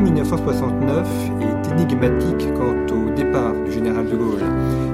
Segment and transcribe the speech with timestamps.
[0.00, 1.08] L'année 1969
[1.42, 4.40] est énigmatique quant au départ du général de Gaulle.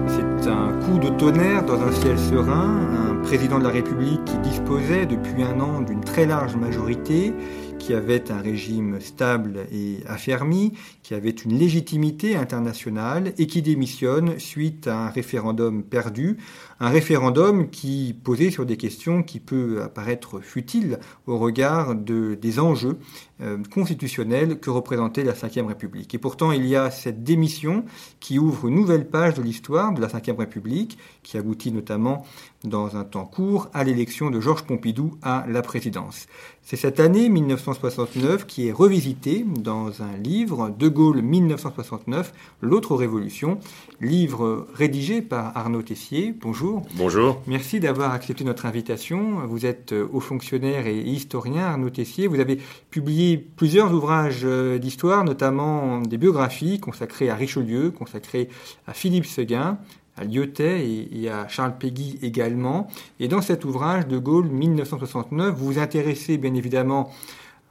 [0.08, 4.36] C'est un coup de tonnerre dans un ciel serein, un président de la République qui
[4.38, 7.32] disposait depuis un an d'une très large majorité,
[7.78, 14.38] qui avait un régime stable et affermi, qui avait une légitimité internationale et qui démissionne
[14.38, 16.38] suite à un référendum perdu,
[16.80, 22.58] un référendum qui posait sur des questions qui peuvent apparaître futiles au regard de, des
[22.58, 22.98] enjeux
[23.40, 26.14] euh, constitutionnels que représentait la Ve République.
[26.14, 27.84] Et pourtant, il y a cette démission
[28.20, 32.24] qui ouvre une nouvelle page de l'histoire de la Ve République, qui aboutit notamment
[32.64, 36.26] dans un temps court à l'élection de Georges Pompidou à la présidence.
[36.62, 43.60] C'est cette année 1969 qui est revisitée dans un livre, De Gaulle 1969, L'autre révolution,
[44.00, 46.34] livre rédigé par Arnaud Tessier.
[46.40, 46.82] Bonjour.
[46.96, 47.40] Bonjour.
[47.46, 49.46] Merci d'avoir accepté notre invitation.
[49.46, 52.26] Vous êtes haut fonctionnaire et historien, Arnaud Tessier.
[52.26, 52.58] Vous avez
[52.90, 58.48] publié plusieurs ouvrages euh, d'histoire, notamment des biographies consacrées à Richelieu, consacrées
[58.86, 59.78] à Philippe Seguin,
[60.16, 62.88] à Lyotet et, à Charles Péguy également.
[63.20, 67.10] Et dans cet ouvrage de Gaulle 1969, vous vous intéressez bien évidemment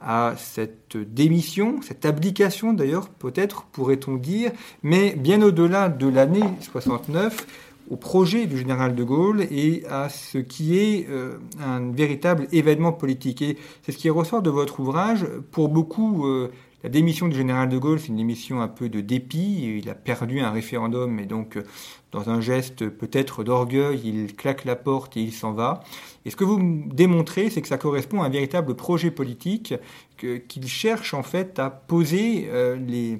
[0.00, 4.52] à cette démission, cette abdication d'ailleurs, peut-être pourrait-on dire,
[4.82, 7.46] mais bien au-delà de l'année 69,
[7.90, 12.92] au projet du général de Gaulle et à ce qui est euh, un véritable événement
[12.92, 13.42] politique.
[13.42, 15.26] Et c'est ce qui ressort de votre ouvrage.
[15.52, 16.50] Pour beaucoup, euh,
[16.86, 19.80] la démission du général de Gaulle, c'est une démission un peu de dépit.
[19.82, 21.64] Il a perdu un référendum et donc, euh,
[22.12, 25.80] dans un geste peut-être d'orgueil, il claque la porte et il s'en va.
[26.24, 29.74] Et ce que vous démontrez, c'est que ça correspond à un véritable projet politique
[30.16, 32.48] qu'il cherche en fait à poser,
[32.86, 33.18] les,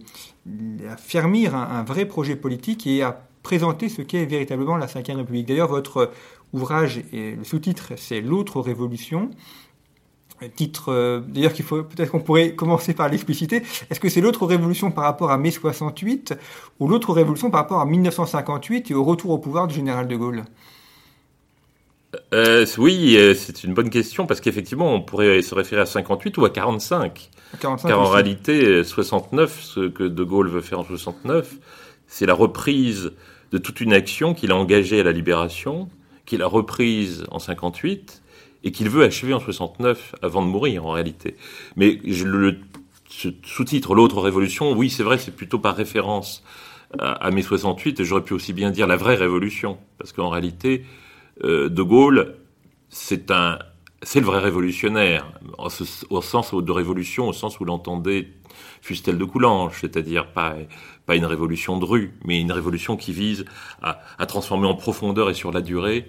[0.89, 5.49] à fermir un vrai projet politique et à présenter ce qu'est véritablement la Ve République.
[5.49, 6.13] D'ailleurs, votre
[6.53, 9.31] ouvrage, et le sous-titre, c'est L'autre révolution.
[10.55, 13.63] Titre, euh, d'ailleurs, qu'il faut peut-être qu'on pourrait commencer par l'expliciter.
[13.91, 16.35] Est-ce que c'est l'autre révolution par rapport à mai 68
[16.79, 20.17] ou l'autre révolution par rapport à 1958 et au retour au pouvoir du général de
[20.17, 20.45] Gaulle?
[22.35, 26.37] Euh, oui, euh, c'est une bonne question parce qu'effectivement, on pourrait se référer à 58
[26.37, 27.31] ou à 45.
[27.61, 31.55] 45 car en réalité, 69, ce que De Gaulle veut faire en 69,
[32.07, 33.13] c'est la reprise
[33.53, 35.89] de toute une action qu'il a engagée à la libération,
[36.27, 38.23] qu'il a reprise en 58
[38.67, 41.37] et qu'il veut achever en 69 avant de mourir en réalité.
[41.77, 42.59] Mais le
[43.45, 46.43] sous-titre L'autre révolution, oui c'est vrai, c'est plutôt par référence
[46.99, 50.85] à, mai 68, j'aurais pu aussi bien dire la vraie révolution, parce qu'en réalité,
[51.45, 52.35] euh, De Gaulle,
[52.89, 53.59] c'est un,
[54.03, 55.31] c'est le vrai révolutionnaire,
[56.11, 58.29] au sens de révolution, au sens où l'entendait
[58.83, 60.57] Fustel de Coulanges, c'est-à-dire pas,
[61.07, 63.45] pas une révolution de rue, mais une révolution qui vise
[63.83, 66.09] à, à transformer en profondeur et sur la durée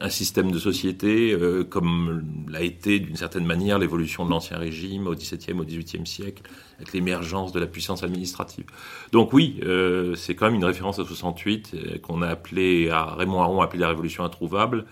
[0.00, 5.06] un système de société euh, comme l'a été d'une certaine manière l'évolution de l'ancien régime
[5.06, 6.42] au XVIIe, au XVIIIe siècle,
[6.76, 8.64] avec l'émergence de la puissance administrative.
[9.12, 13.14] Donc oui, euh, c'est quand même une référence à 68 euh, qu'on a appelé, à
[13.14, 14.84] Raymond Aron appelé la révolution introuvable.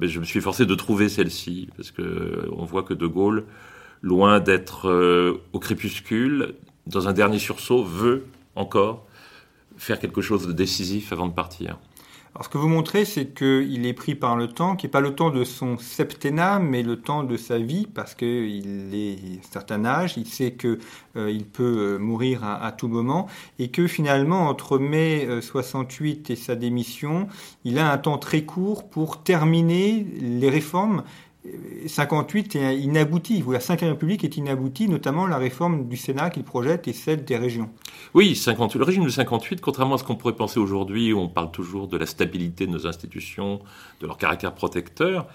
[0.00, 3.44] Je me suis forcé de trouver celle-ci parce que on voit que De Gaulle
[4.02, 6.54] loin d'être euh, au crépuscule,
[6.86, 8.24] dans un dernier sursaut, veut
[8.58, 9.06] encore
[9.76, 11.78] faire quelque chose de décisif avant de partir.
[12.34, 15.00] Alors ce que vous montrez, c'est qu'il est pris par le temps, qui n'est pas
[15.00, 19.50] le temps de son septennat, mais le temps de sa vie, parce qu'il est un
[19.50, 20.78] certain âge, il sait qu'il
[21.16, 23.28] euh, peut euh, mourir à, à, tout moment,
[23.58, 27.28] et que finalement, entre mai 68 et sa démission,
[27.64, 31.02] il a un temps très court pour terminer les réformes
[31.86, 33.42] 58 est inabouti.
[33.50, 37.36] La 5 République est inaboutie, notamment la réforme du Sénat qu'il projette et celle des
[37.36, 37.70] régions.
[38.14, 41.28] Oui, 58, le régime de 58, contrairement à ce qu'on pourrait penser aujourd'hui, où on
[41.28, 43.60] parle toujours de la stabilité de nos institutions,
[44.00, 45.26] de leur caractère protecteur,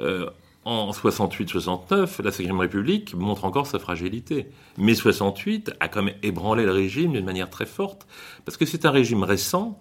[0.00, 0.28] euh,
[0.64, 4.48] en 68-69, la 5 République montre encore sa fragilité.
[4.76, 8.06] Mais 68 a quand même ébranlé le régime d'une manière très forte,
[8.44, 9.80] parce que c'est un régime récent,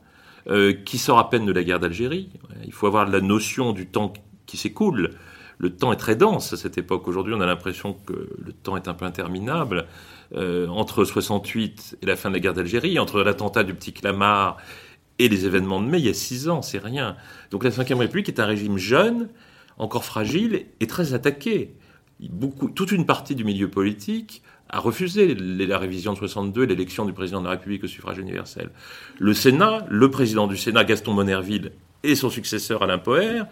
[0.49, 2.29] euh, qui sort à peine de la guerre d'Algérie.
[2.63, 4.13] Il faut avoir la notion du temps
[4.45, 5.11] qui s'écoule
[5.59, 7.07] le temps est très dense à cette époque.
[7.07, 9.87] Aujourd'hui, on a l'impression que le temps est un peu interminable.
[10.35, 14.57] Euh, entre 68 et la fin de la guerre d'Algérie, entre l'attentat du petit Clamart
[15.19, 17.15] et les événements de mai, il y a six ans, c'est rien.
[17.49, 19.29] Donc la Ve République est un régime jeune,
[19.77, 21.73] encore fragile et très attaqué.
[22.75, 27.13] Toute une partie du milieu politique a refusé la révision de 62 et l'élection du
[27.13, 28.69] président de la République au suffrage universel.
[29.17, 31.71] Le Sénat, le président du Sénat, Gaston Monerville,
[32.03, 33.43] et son successeur Alain Poher,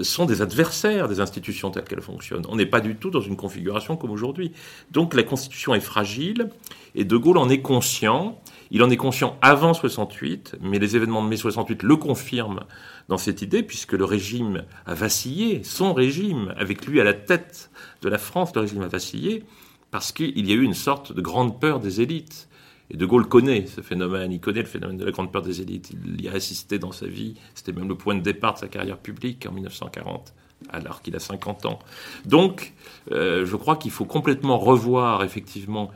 [0.00, 2.44] sont des adversaires des institutions telles qu'elles fonctionnent.
[2.48, 4.52] On n'est pas du tout dans une configuration comme aujourd'hui.
[4.90, 6.50] Donc la Constitution est fragile
[6.94, 8.40] et De Gaulle en est conscient.
[8.70, 12.64] Il en est conscient avant 68, mais les événements de mai 68 le confirment
[13.08, 17.70] dans cette idée, puisque le régime a vacillé, son régime, avec lui à la tête
[18.02, 19.44] de la France, le régime a vacillé,
[19.92, 22.48] parce qu'il y a eu une sorte de grande peur des élites.
[22.90, 25.60] Et De Gaulle connaît ce phénomène, il connaît le phénomène de la grande peur des
[25.60, 28.58] élites, il y a assisté dans sa vie, c'était même le point de départ de
[28.58, 30.34] sa carrière publique en 1940,
[30.70, 31.78] alors qu'il a 50 ans.
[32.24, 32.74] Donc,
[33.10, 35.90] euh, je crois qu'il faut complètement revoir effectivement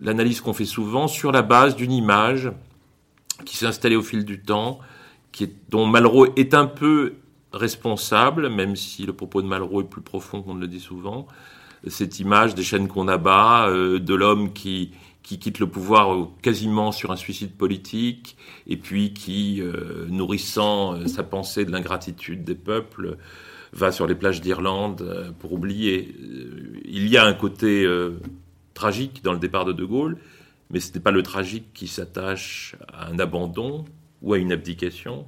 [0.00, 2.50] l'analyse qu'on fait souvent sur la base d'une image
[3.44, 4.80] qui s'est installée au fil du temps,
[5.32, 7.14] qui est, dont Malraux est un peu
[7.52, 11.26] responsable, même si le propos de Malraux est plus profond qu'on ne le dit souvent,
[11.86, 14.92] cette image des chaînes qu'on abat, euh, de l'homme qui
[15.22, 18.36] qui quitte le pouvoir quasiment sur un suicide politique,
[18.66, 23.16] et puis qui, euh, nourrissant euh, sa pensée de l'ingratitude des peuples,
[23.72, 26.14] va sur les plages d'Irlande euh, pour oublier.
[26.84, 27.86] Il y a un côté
[28.74, 30.18] tragique dans le départ de De Gaulle,
[30.70, 33.84] mais ce n'est pas le tragique qui s'attache à un abandon
[34.22, 35.26] ou à une abdication,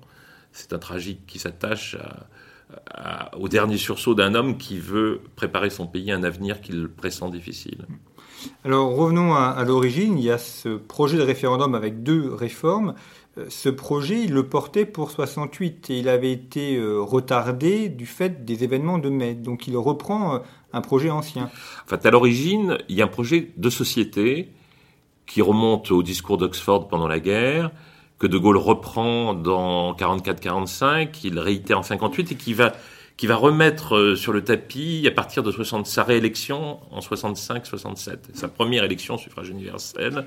[0.53, 1.97] c'est un tragique qui s'attache
[3.39, 7.31] au dernier sursaut d'un homme qui veut préparer son pays à un avenir qu'il pressent
[7.31, 7.87] difficile.
[8.65, 12.95] Alors revenons à, l'origine, il y a ce projet de référendum avec deux réformes.
[13.39, 18.07] Euh, ce projet, il le portait pour 68 et il avait été euh, retardé du
[18.07, 19.35] fait des événements de mai.
[19.35, 20.39] Donc il reprend euh,
[20.73, 21.45] un projet ancien.
[21.85, 24.51] En fait, à l'origine, il y a un projet de société
[25.27, 27.71] qui remonte au discours d'Oxford pendant la guerre,
[28.19, 32.73] que De Gaulle reprend dans 44-45, qu'il réitère en 58 et qui va
[33.23, 38.17] qui va remettre euh, sur le tapis à partir de 60, sa réélection en 65-67,
[38.35, 40.25] sa première élection au suffrage universel.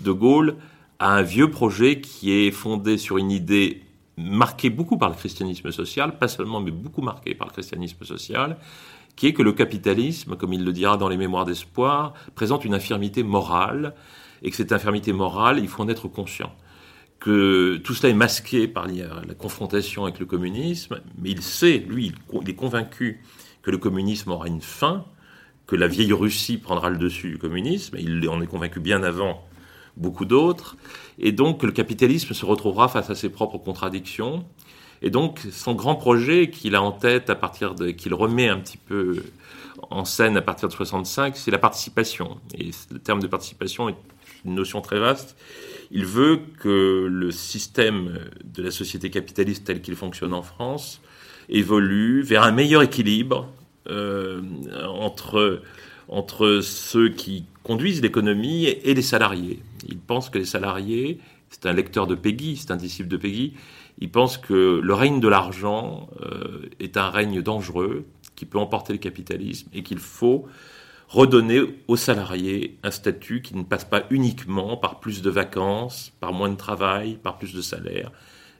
[0.00, 0.56] De Gaulle
[0.98, 3.84] a un vieux projet qui est fondé sur une idée
[4.18, 8.58] marquée beaucoup par le christianisme social, pas seulement, mais beaucoup marquée par le christianisme social,
[9.16, 12.74] qui est que le capitalisme, comme il le dira dans les Mémoires d'espoir, présente une
[12.74, 13.94] infirmité morale,
[14.42, 16.52] et que cette infirmité morale, il faut en être conscient
[17.20, 22.12] que tout cela est masqué par la confrontation avec le communisme, mais il sait, lui,
[22.42, 23.22] il est convaincu
[23.62, 25.04] que le communisme aura une fin,
[25.66, 29.44] que la vieille Russie prendra le dessus du communisme, il en est convaincu bien avant
[29.96, 30.76] beaucoup d'autres,
[31.18, 34.44] et donc que le capitalisme se retrouvera face à ses propres contradictions.
[35.02, 38.78] Et donc son grand projet qu'il a en tête à partir qu'il remet un petit
[38.78, 39.22] peu
[39.90, 42.38] en scène à partir de 65, c'est la participation.
[42.56, 43.96] Et le terme de participation est
[44.46, 45.36] une notion très vaste
[45.90, 51.00] il veut que le système de la société capitaliste tel qu'il fonctionne en France
[51.48, 53.52] évolue vers un meilleur équilibre
[53.88, 54.42] euh,
[54.84, 55.62] entre,
[56.08, 59.60] entre ceux qui conduisent l'économie et, les salariés.
[59.88, 63.54] Il pense que les salariés, c'est un lecteur de Peggy, c'est un disciple de Peggy,
[63.98, 68.92] il pense que le règne de l'argent euh, est un règne dangereux qui peut emporter
[68.92, 70.46] le capitalisme et qu'il faut
[71.08, 76.32] redonner aux salariés un statut qui ne passe pas uniquement par plus de vacances, par
[76.32, 78.10] moins de travail, par plus de salaire,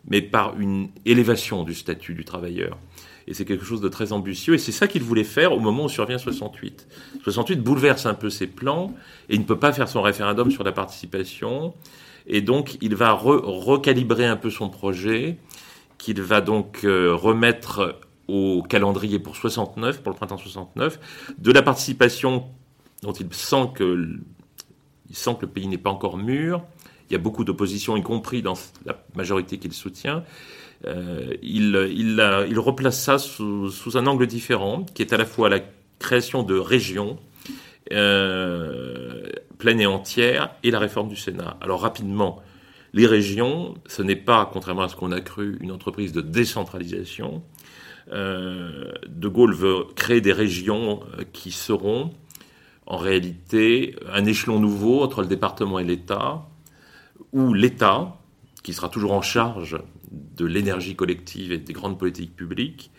[0.09, 2.79] mais par une élévation du statut du travailleur.
[3.26, 5.87] Et c'est quelque chose de très ambitieux, et c'est ça qu'il voulait faire au moment
[5.87, 6.87] où survient 68.
[7.25, 8.95] 68 bouleverse un peu ses plans,
[9.29, 11.75] et il ne peut pas faire son référendum sur la participation,
[12.29, 15.38] et donc il va recalibrer un peu son projet,
[15.99, 21.62] qu'il va donc euh, remettre au calendrier pour 69, pour le printemps 69, de la
[21.62, 22.45] participation
[23.02, 24.18] dont il sent que,
[25.09, 26.62] il sent que le pays n'est pas encore mûr,
[27.09, 28.54] il y a beaucoup d'opposition, y compris dans
[28.85, 30.25] la majorité qu'il soutient.
[30.87, 35.61] Euh, il, il, replace ça sous, un angle différent, qui est à la fois la
[35.99, 37.18] création de régions
[37.92, 41.56] euh, pleines et entières et la réforme du Sénat.
[41.61, 42.42] Alors rapidement,
[42.92, 47.42] les régions, ce n'est pas, contrairement à ce qu'on a cru, une entreprise de décentralisation.
[48.13, 51.01] Euh, de Gaulle veut créer des régions
[51.33, 52.13] qui seront
[52.87, 56.47] en réalité un échelon nouveau entre le département et l'État,
[57.33, 58.17] où l'État,
[58.63, 59.79] qui sera toujours en charge
[60.11, 62.91] de l'énergie collective et des grandes politiques publiques,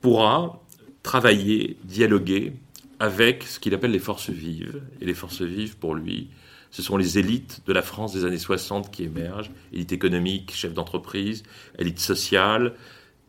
[0.00, 0.60] pourra
[1.02, 2.54] travailler, dialoguer
[2.98, 4.82] avec ce qu'il appelle les forces vives.
[5.00, 6.30] Et les forces vives, pour lui,
[6.70, 10.72] ce sont les élites de la France des années 60 qui émergent, élite économique, chef
[10.72, 11.42] d'entreprise,
[11.78, 12.74] élite sociale,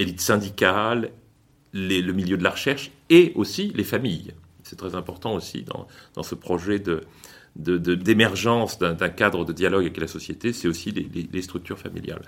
[0.03, 1.11] élite syndicale,
[1.73, 4.33] le milieu de la recherche et aussi les familles.
[4.63, 6.81] C'est très important aussi dans, dans ce projet
[7.55, 12.21] d'émergence d'un cadre de dialogue avec la société, c'est aussi les, structures familiales.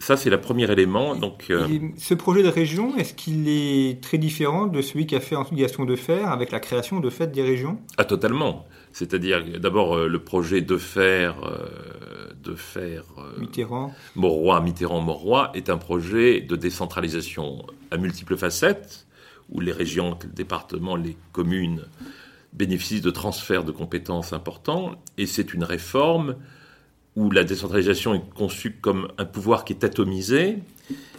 [0.00, 1.14] Ça, c'est le premier élément.
[1.14, 5.36] Donc, euh, ce projet de région, est-ce qu'il est très différent de celui qu'a fait
[5.36, 7.78] obligation de faire avec la création de fait des régions?
[7.96, 8.66] Ah, totalement.
[8.92, 13.04] C'est-à-dire, d'abord, euh, le projet de faire, euh, de faire
[13.38, 13.94] Mitterrand.
[14.16, 19.06] Mauroy, Mitterrand-Mauroy est un projet de décentralisation à multiples facettes,
[19.50, 21.84] où les régions, les départements, les communes
[22.52, 26.36] bénéficie de transferts de compétences importants, et c'est une réforme
[27.16, 30.58] où la décentralisation est conçue comme un pouvoir qui est atomisé,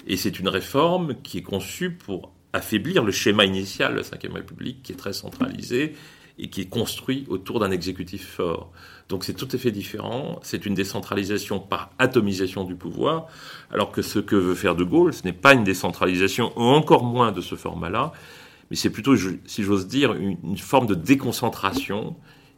[0.07, 4.33] et c'est une réforme qui est conçue pour affaiblir le schéma initial de la Ve
[4.33, 5.93] République, qui est très centralisé
[6.37, 8.71] et qui est construit autour d'un exécutif fort.
[9.07, 10.39] Donc c'est tout à fait différent.
[10.43, 13.27] C'est une décentralisation par atomisation du pouvoir,
[13.71, 17.03] alors que ce que veut faire De Gaulle, ce n'est pas une décentralisation, ou encore
[17.03, 18.11] moins de ce format-là,
[18.69, 22.15] mais c'est plutôt, si j'ose dire, une, forme de déconcentration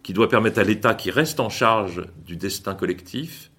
[0.08, 3.52] qui doit permettre à l'État qui reste en charge du destin collectif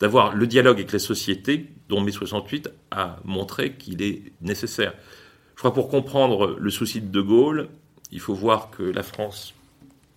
[0.00, 4.92] d'avoir le dialogue avec les sociétés dont mai 68 a montré qu'il est nécessaire.
[5.54, 7.68] Je crois pour comprendre le souci de De Gaulle,
[8.10, 9.54] il faut voir que la France,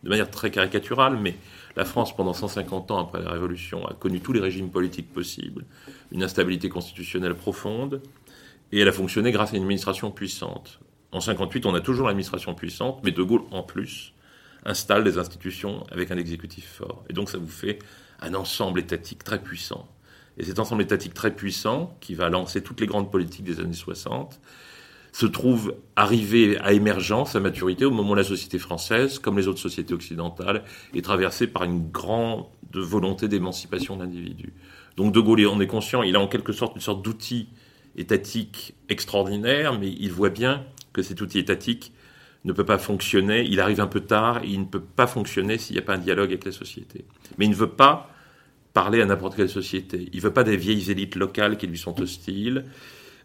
[0.02, 1.36] de manière très caricaturale, mais
[1.76, 5.64] la France, pendant 150 ans après la Révolution, a connu tous les régimes politiques possibles,
[6.12, 8.02] une instabilité constitutionnelle profonde,
[8.72, 10.80] et elle a fonctionné grâce à une administration puissante.
[11.12, 14.16] En 58, on a toujours l'administration puissante, mais De Gaulle, en plus,
[14.68, 17.04] installe des institutions avec un exécutif fort.
[17.10, 17.80] Et donc, ça vous fait
[18.22, 19.88] un ensemble étatique très puissant.
[20.38, 23.74] Et cet ensemble étatique très puissant, qui va lancer toutes les grandes politiques des années
[23.74, 24.40] 60,
[25.12, 29.48] se trouve arrivé à émergence, à maturité, au moment où la société française, comme les
[29.48, 34.54] autres sociétés occidentales, est traversée par une grande volonté d'émancipation de l'individu.
[34.96, 37.50] Donc De Gaulle, on est conscient, il a en quelque sorte une sorte d'outil
[37.96, 41.94] étatique extraordinaire, mais il voit bien que cet outil étatique
[42.48, 45.76] ne peut pas fonctionner, il arrive un peu tard, il ne peut pas fonctionner s'il
[45.76, 47.06] n'y a pas un dialogue avec la société.
[47.38, 48.10] Mais il ne veut pas
[48.74, 50.08] parler à n'importe quelle société.
[50.14, 52.66] Il ne veut pas des vieilles élites locales qui lui sont hostiles,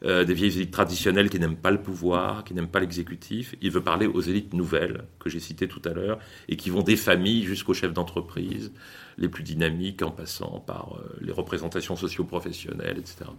[0.04, 3.54] euh, des vieilles élites traditionnelles qui n'aiment pas le pouvoir, qui n'aiment pas l'exécutif.
[3.60, 6.82] Il veut parler aux élites nouvelles, que j'ai citées tout à l'heure, et qui vont
[6.82, 8.72] des familles jusqu'aux chefs d'entreprise,
[9.18, 13.30] les plus dynamiques, en passant par euh, les représentations socio-professionnelles, etc.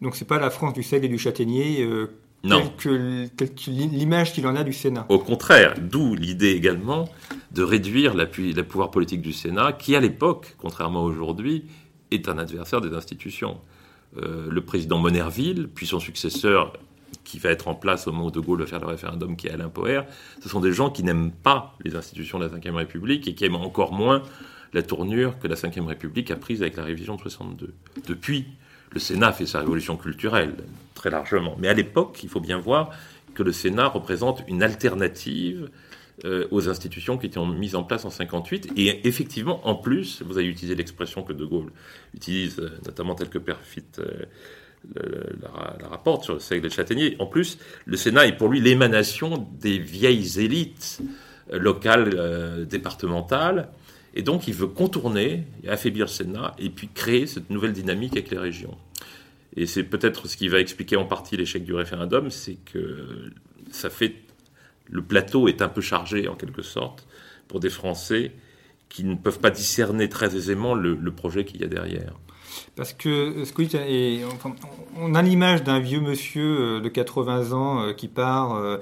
[0.00, 2.10] Donc c'est pas la France du sel et du châtaignier euh,
[2.44, 2.72] non.
[2.76, 2.88] que,
[3.68, 5.06] l'image qu'il en a du Sénat.
[5.08, 7.08] Au contraire, d'où l'idée également
[7.52, 11.64] de réduire la, pouvoir politique du Sénat, qui à l'époque, contrairement à aujourd'hui,
[12.10, 13.58] est un adversaire des institutions.
[14.18, 16.74] Euh, le président Monerville, puis son successeur,
[17.24, 19.46] qui va être en place au moment où De Gaulle va faire le référendum, qui
[19.46, 20.02] est Alain Poher,
[20.42, 23.44] ce sont des gens qui n'aiment pas les institutions de la Ve République et qui
[23.44, 24.22] aiment encore moins
[24.72, 27.74] la tournure que la Ve République a prise avec la révision de 62.
[28.06, 28.46] Depuis,
[28.94, 30.54] le Sénat fait sa révolution culturelle,
[30.94, 31.56] très largement.
[31.58, 32.90] Mais à l'époque, il faut bien voir
[33.34, 35.68] que le Sénat représente une alternative
[36.24, 38.72] euh, aux institutions qui étaient mises en place en 58.
[38.76, 41.72] Et effectivement, en plus, vous avez utilisé l'expression que De Gaulle
[42.14, 44.24] utilise, euh, notamment telle que Perfit euh,
[45.42, 47.16] la, rapporte sur le seigle et le châtaignier.
[47.18, 51.00] En plus, le Sénat est pour lui l'émanation des vieilles élites
[51.50, 53.68] locales, départementales,
[54.14, 58.12] et donc, il veut contourner et affaiblir le Sénat et puis créer cette nouvelle dynamique
[58.12, 58.76] avec les régions.
[59.56, 63.30] Et c'est peut-être ce qui va expliquer en partie l'échec du référendum, c'est que
[63.70, 64.14] ça fait.
[64.88, 67.06] Le plateau est un peu chargé, en quelque sorte,
[67.48, 68.32] pour des Français
[68.88, 72.14] qui ne peuvent pas discerner très aisément le, projet qu'il y a derrière.
[72.76, 73.62] Parce que ce que
[74.96, 78.78] on a l'image d'un vieux monsieur euh, de 80 ans euh, qui part euh,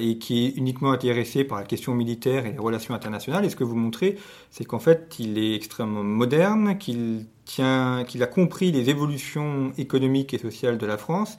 [0.00, 3.44] et qui est uniquement intéressé par la question militaire et les relations internationales.
[3.44, 4.16] Et ce que vous montrez,
[4.50, 7.26] c'est qu'en fait, il est extrêmement moderne, qu'il
[7.62, 11.36] a compris les évolutions économiques et sociales de la France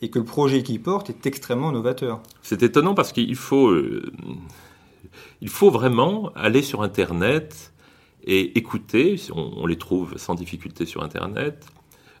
[0.00, 2.20] et que le projet qu'il porte est extrêmement novateur.
[2.42, 3.72] C'est étonnant parce qu'il faut,
[5.46, 7.72] faut vraiment aller sur Internet
[8.24, 11.66] et écouter, on, les trouve sans difficulté sur Internet,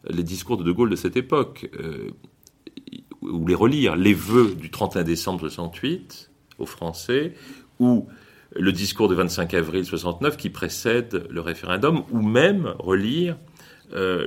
[0.08, 2.10] les discours de De Gaulle de cette époque, euh,
[3.20, 7.34] ou les relire, les vœux du 31 décembre 68 aux Français,
[7.78, 8.08] ou
[8.54, 13.36] le discours du 25 avril 69 qui précède le référendum, ou même relire
[13.94, 14.26] euh,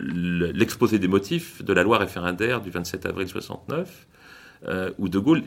[0.54, 4.08] l'exposé des motifs de la loi référendaire du 27 avril 69,
[4.68, 5.44] euh, où De Gaulle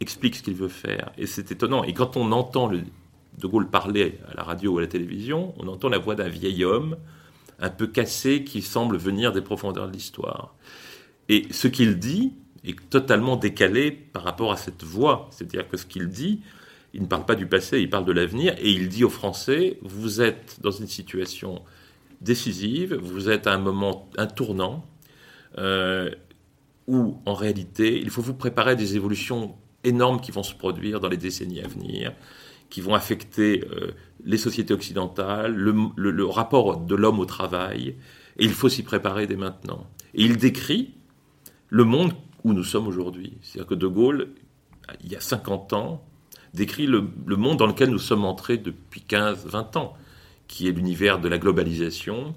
[0.00, 1.12] explique ce qu'il veut faire.
[1.18, 1.84] Et c'est étonnant.
[1.84, 5.68] Et quand on entend De Gaulle parler à la radio ou à la télévision, on
[5.68, 6.96] entend la voix d'un vieil homme
[7.58, 10.54] un peu cassé qui semble venir des profondeurs de l'histoire.
[11.28, 12.32] Et ce qu'il dit
[12.64, 15.28] est totalement décalé par rapport à cette voix.
[15.30, 16.40] C'est-à-dire que ce qu'il dit,
[16.94, 19.78] il ne parle pas du passé, il parle de l'avenir, et il dit aux Français,
[19.82, 21.62] vous êtes dans une situation
[22.20, 24.84] décisive, vous êtes à un moment, un tournant,
[25.58, 26.10] euh,
[26.86, 31.00] où en réalité, il faut vous préparer à des évolutions énormes qui vont se produire
[31.00, 32.12] dans les décennies à venir,
[32.70, 33.92] qui vont affecter euh,
[34.26, 37.94] les sociétés occidentales, le, rapport de l'homme au travail,
[38.38, 39.86] et il faut s'y préparer dès maintenant.
[40.14, 40.94] Et il décrit
[41.68, 42.12] le monde
[42.44, 43.38] où nous sommes aujourd'hui.
[43.40, 44.28] C'est-à-dire que De Gaulle,
[45.04, 46.04] il y a 50 ans,
[46.52, 49.94] décrit le, monde dans lequel nous sommes entrés depuis 15-20 ans,
[50.48, 52.34] qui est l'univers de la globalisation,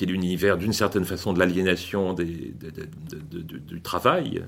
[0.00, 4.42] qui est l'univers d'une certaine façon de l'aliénation du travail.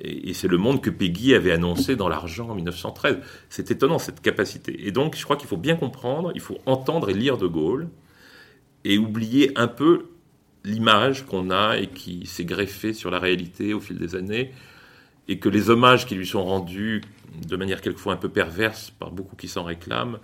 [0.00, 3.18] Et, c'est le monde que Peggy avait annoncé dans l'argent en 1913.
[3.50, 4.86] C'est étonnant cette capacité.
[4.86, 7.90] Et donc je crois qu'il faut bien comprendre, il faut entendre et lire De Gaulle
[8.84, 10.06] et oublier un peu
[10.64, 14.52] l'image qu'on a et qui s'est greffée sur la réalité au fil des années
[15.28, 17.02] et que les hommages qui lui sont rendus
[17.46, 20.18] de manière quelquefois un peu perverse par beaucoup qui s'en réclament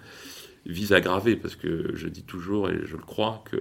[0.66, 3.58] visent à aggraver parce que je dis toujours et je le crois que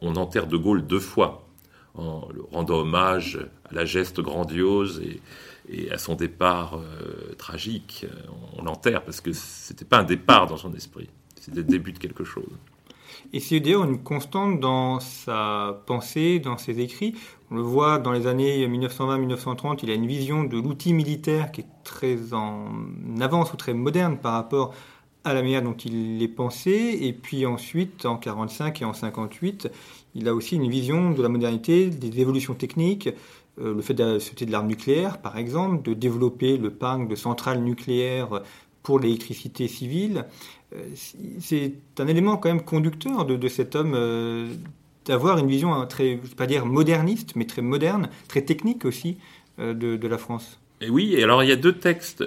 [0.00, 1.46] on enterre De Gaulle deux fois,
[1.94, 3.38] en rendant hommage
[3.70, 5.20] à la geste grandiose et,
[5.90, 8.04] à son départ euh, tragique.
[8.58, 11.08] On l'enterre parce que c'était pas un départ dans son esprit,
[11.38, 12.50] c'était le début de quelque chose.
[13.32, 17.14] Et c'est d'ailleurs une constante dans sa pensée, dans ses écrits.
[17.50, 21.62] On le voit dans les années 1920-1930, il a une vision de l'outil militaire qui
[21.62, 22.72] est très en
[23.20, 24.74] avance ou très moderne par rapport
[25.24, 29.70] à la manière dont il est pensé, et puis ensuite, en 45 et en 58,
[30.14, 33.08] il a aussi une vision de la modernité, des évolutions techniques,
[33.60, 37.62] euh, le fait de, de l'arme nucléaire, par exemple, de développer le parc de centrales
[37.62, 38.42] nucléaires
[38.82, 40.24] pour l'électricité civile.
[40.74, 40.82] Euh,
[41.38, 44.52] c'est un élément quand même conducteur de, cet homme euh,
[45.04, 48.84] d'avoir une vision très, je ne vais pas dire moderniste, mais très moderne, très technique
[48.84, 49.18] aussi
[49.58, 50.61] de la France.
[50.88, 52.24] Oui, et alors il y a deux textes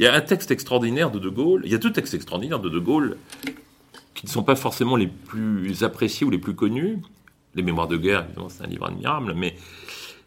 [0.00, 2.58] il y a un texte extraordinaire de De Gaulle, il y a deux textes extraordinaires
[2.58, 3.18] de De Gaulle
[4.14, 7.02] qui ne sont pas forcément les plus appréciés ou les plus connus.
[7.54, 9.56] Les Mémoires de guerre, évidemment, c'est un livre admirable, mais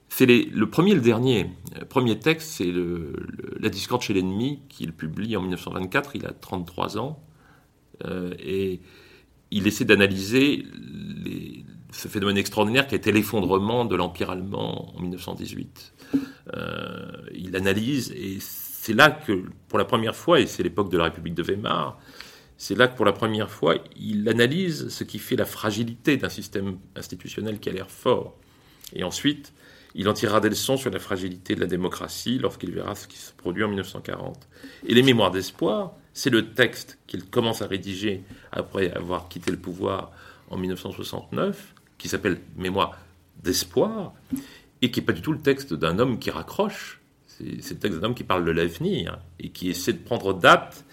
[0.10, 1.50] c'est le premier et le dernier.
[1.80, 2.72] Le premier texte, c'est
[3.60, 7.20] La discorde chez l'ennemi, qu'il publie en 1924, il a 33 ans,
[8.06, 8.80] euh, et
[9.50, 10.68] il essaie d'analyser
[11.92, 15.93] ce phénomène extraordinaire qui a été l'effondrement de l'Empire allemand en 1918.
[16.54, 20.98] Euh, il analyse, et c'est là que, pour la première fois, et c'est l'époque de
[20.98, 22.00] la République de Weimar,
[22.58, 26.30] c'est là que pour la première fois, il analyse ce qui fait la fragilité d'un
[26.30, 28.38] système institutionnel qui a l'air fort.
[28.94, 29.54] Et ensuite,
[29.96, 33.18] il en tirera des leçons sur la fragilité de la démocratie lorsqu'il verra ce qui
[33.18, 34.48] se produit en 1940.
[34.88, 39.58] Et les Mémoires d'espoir, c'est le texte qu'il commence à rédiger après avoir quitté le
[39.58, 40.12] pouvoir
[40.50, 42.98] en 1969, qui s'appelle Mémoires
[43.44, 44.14] d'espoir,
[44.84, 48.00] et qui n'est pas du tout le texte d'un homme qui raccroche, c'est le texte
[48.00, 50.84] d'un homme qui parle de l'avenir et qui essaie de prendre date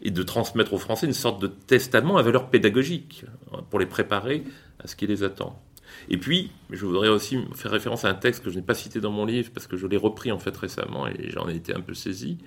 [0.00, 3.26] et de transmettre aux Français une sorte de testament à valeur pédagogique
[3.68, 4.44] pour les préparer
[4.78, 5.62] à ce qui les attend.
[6.08, 8.98] Et puis, je voudrais aussi faire référence à un texte que je n'ai pas cité
[8.98, 11.74] dans mon livre parce que je l'ai repris en fait récemment et j'en ai été
[11.74, 12.38] un peu saisi.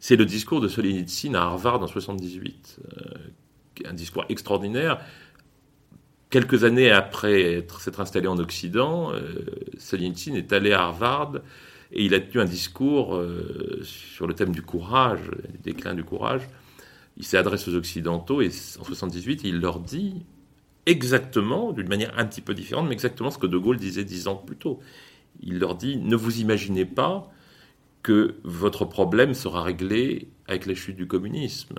[0.00, 5.00] C'est le discours de Solzhenitsyn à Harvard en 78, euh, un discours extraordinaire.
[6.30, 9.46] Quelques années après s'être installé en Occident, euh,
[9.78, 11.36] Solzhenitsyn est allé à Harvard
[11.90, 16.04] et il a tenu un discours euh, sur le thème du courage, du déclin du
[16.04, 16.42] courage.
[17.16, 20.26] Il s'adresse aux Occidentaux et en 78, il leur dit
[20.84, 24.28] exactement, d'une manière un petit peu différente, mais exactement ce que De Gaulle disait dix
[24.28, 24.80] ans plus tôt.
[25.40, 27.30] Il leur dit ne vous imaginez pas
[28.02, 31.78] que votre problème sera réglé avec la chute du communisme.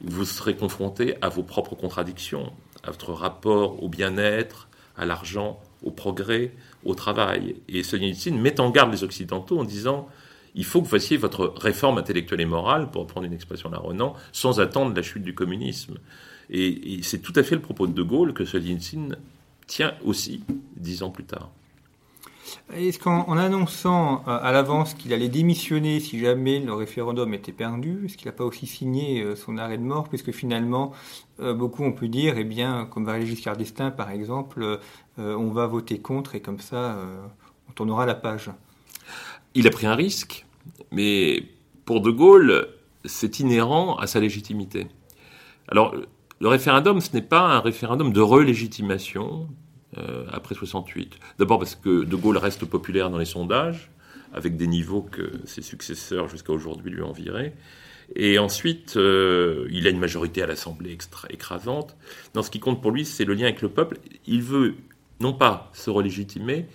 [0.00, 5.90] Vous serez confronté à vos propres contradictions, à votre rapport au bien-être, à l'argent, au
[5.90, 6.52] progrès,
[6.84, 7.56] au travail.
[7.68, 10.08] Et Solzhenitsyn met en garde les Occidentaux en disant
[10.54, 13.78] il faut que vous fassiez votre réforme intellectuelle et morale, pour reprendre une expression la
[13.78, 15.98] Renan, sans attendre la chute du communisme.
[16.50, 19.16] Et, c'est tout à fait le propos de De Gaulle que Solzhenitsyn
[19.66, 20.42] tient aussi
[20.76, 21.50] dix ans plus tard.
[22.72, 28.04] Est-ce qu'en annonçant euh, à l'avance qu'il allait démissionner si jamais le référendum était perdu,
[28.04, 30.92] est-ce qu'il n'a pas aussi signé euh, son arrêt de mort Puisque finalement,
[31.40, 34.80] euh, beaucoup ont pu dire, eh bien, comme Valéry Giscard d'Estaing par exemple,
[35.16, 36.96] on va voter contre et comme ça,
[37.68, 38.50] on tournera la page.
[39.54, 40.46] Il a pris un risque,
[40.92, 41.42] mais
[41.84, 42.68] pour De Gaulle,
[43.04, 44.86] c'est inhérent à sa légitimité.
[45.66, 45.96] Alors,
[46.40, 49.48] le référendum, ce n'est pas un référendum de relégitimation
[49.98, 51.18] euh, après 68.
[51.38, 53.90] D'abord parce que De Gaulle reste populaire dans les sondages,
[54.32, 57.54] avec des niveaux que ses successeurs jusqu'à aujourd'hui lui enviraient.
[58.16, 60.96] Et ensuite, euh, il a une majorité à l'Assemblée
[61.30, 61.96] écrasante.
[62.34, 63.98] Dans ce qui compte pour lui, c'est le lien avec le peuple.
[64.26, 64.74] Il veut
[65.20, 66.66] non pas se relégitimer,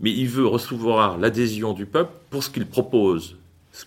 [0.00, 3.36] mais il veut recevoir l'adhésion du peuple pour ce qu'il propose,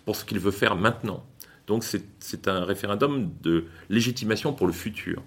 [0.05, 1.25] pour ce qu'il veut faire maintenant.
[1.67, 5.21] Donc c'est un référendum de légitimation pour le futur.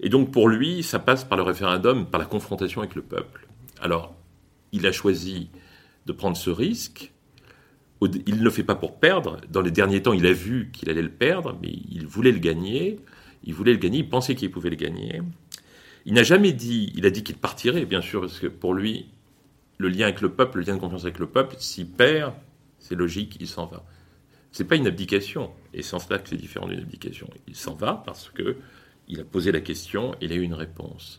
[0.00, 3.46] Et donc pour lui, ça passe par le référendum, par la confrontation avec le peuple.
[3.80, 4.14] Alors,
[4.72, 5.48] il a choisi
[6.06, 7.12] de prendre ce risque.
[8.02, 9.40] Il ne le fait pas pour perdre.
[9.50, 12.38] Dans les derniers temps, il a vu qu'il allait le perdre, mais il voulait le
[12.38, 13.00] gagner.
[13.44, 15.22] Il voulait le gagner, il pensait qu'il pouvait le gagner.
[16.04, 19.06] Il n'a jamais dit, il a dit qu'il partirait, bien sûr, parce que pour lui,
[19.78, 22.34] le lien avec le peuple, le lien de confiance avec le peuple, s'il perd,
[22.78, 23.84] c'est logique, il s'en va.
[24.52, 27.28] C'est pas une abdication, et en cela que c'est différent d'une abdication.
[27.46, 28.56] Il s'en va parce que
[29.08, 31.18] il a posé la question, il a eu une réponse.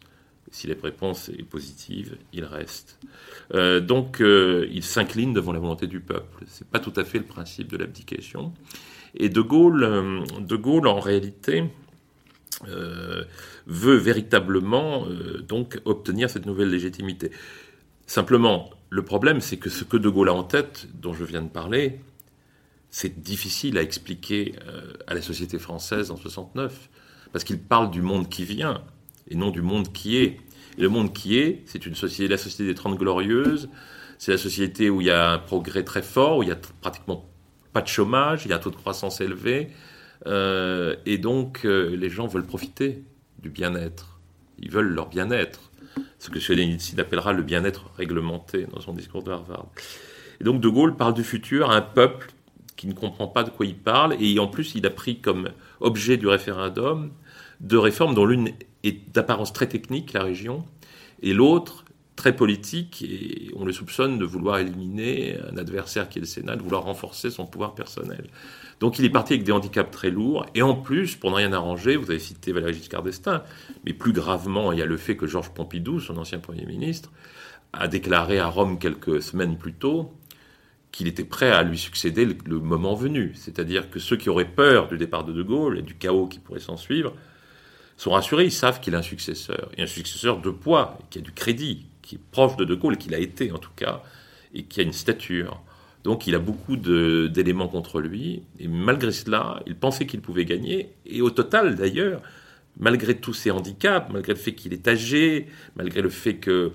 [0.52, 3.00] Si la réponse est positive, il reste.
[3.54, 6.46] Euh, donc, euh, il s'incline devant la volonté du peuple.
[6.48, 8.54] C'est pas tout à fait le principe de l'abdication.
[9.16, 11.66] Et De Gaulle, euh, de Gaulle, en réalité,
[13.68, 15.06] veut véritablement
[15.86, 17.30] obtenir cette nouvelle légitimité.
[18.08, 21.44] Simplement, le problème, c'est que ce que De Gaulle a en tête, dont je viens
[21.44, 22.00] de parler,
[22.90, 24.56] c'est difficile à expliquer
[25.06, 26.90] à la société française en 69
[27.32, 28.82] parce qu'il parle du monde qui vient
[29.30, 30.40] et non du monde qui est.
[30.78, 33.70] Et le monde qui est, c'est une société, la société des Trente Glorieuses,
[34.18, 36.58] c'est la société où il y a un progrès très fort, où il y a
[36.82, 37.26] pratiquement
[37.74, 39.70] pas de chômage, il y a un taux de croissance élevé,
[40.26, 43.04] euh, et donc euh, les gens veulent profiter
[43.40, 44.20] du bien-être.
[44.60, 45.72] Ils veulent leur bien-être,
[46.20, 49.68] ce que Solzhenitsyn appellera le bien-être réglementé dans son discours de Harvard.
[50.42, 52.32] Et donc De Gaulle parle du futur à un peuple
[52.78, 55.50] qui ne comprend pas de quoi il parle, et en plus il a pris comme
[55.82, 57.12] objet du référendum
[57.60, 58.52] deux réformes dont l'une
[58.84, 60.64] est d'apparence très technique, la région,
[61.22, 61.84] et l'autre
[62.16, 66.56] très politique, et on le soupçonne de vouloir éliminer un adversaire qui est le Sénat,
[66.56, 68.26] de vouloir renforcer son pouvoir personnel.
[68.80, 71.54] Donc il est parti avec des handicaps très lourds, et en plus, pour ne rien
[71.54, 73.44] arranger, vous avez cité Valéry Giscard d'Estaing,
[73.86, 77.12] mais plus gravement, il y a le fait que Georges Pompidou, son ancien Premier ministre,
[77.74, 80.12] a déclaré à Rome quelques semaines plus tôt
[80.92, 83.34] qu'il était prêt à lui succéder le, moment venu.
[83.36, 86.40] C'est-à-dire que ceux qui auraient peur du départ de De Gaulle et du chaos qui
[86.40, 87.14] pourrait s'en suivre
[87.98, 91.22] sont rassurés, ils savent qu'il a un successeur, et un successeur de poids, qui a
[91.22, 94.04] du crédit, qui est proche de De Gaulle, qu'il a été en tout cas,
[94.54, 95.62] et qui a une stature.
[96.04, 100.94] Donc il a beaucoup d'éléments contre lui, et malgré cela, il pensait qu'il pouvait gagner,
[101.06, 102.22] et au total d'ailleurs,
[102.80, 106.72] malgré tous ses handicaps, malgré le fait qu'il est âgé, malgré le fait que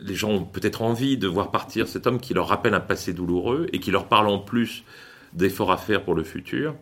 [0.00, 3.12] les gens ont peut-être envie de voir partir cet homme qui leur rappelle un passé
[3.12, 4.84] douloureux et qui leur parle en plus
[5.32, 6.74] d'efforts à faire pour le futur.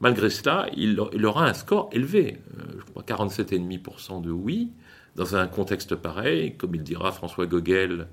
[0.00, 4.70] Malgré cela, il, aura un score élevé, euh, je crois 47,5% de oui,
[5.16, 8.06] dans un contexte pareil, comme il dira François Gogel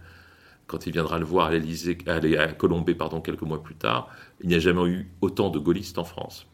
[0.68, 4.10] quand il viendra le voir à l'Élysée, à quelques mois plus tard,
[4.42, 6.48] il n'y a jamais eu autant de gaullistes en France.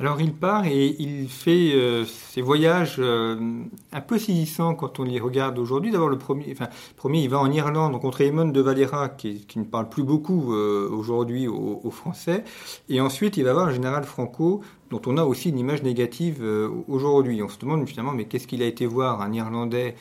[0.00, 5.02] Alors il part et il fait euh, ses voyages euh, un peu saisissants quand on
[5.02, 5.90] les regarde aujourd'hui.
[5.90, 9.64] D'abord le premier, enfin premier, il va en Irlande rencontrer Eamon de Valera qui, ne
[9.64, 12.44] parle plus beaucoup euh, aujourd'hui aux, Français,
[12.88, 16.44] et ensuite il va voir le général Franco dont on a aussi une image négative
[16.86, 17.42] aujourd'hui.
[17.42, 19.96] On se demande finalement mais qu'est-ce qu'il a été voir un Irlandais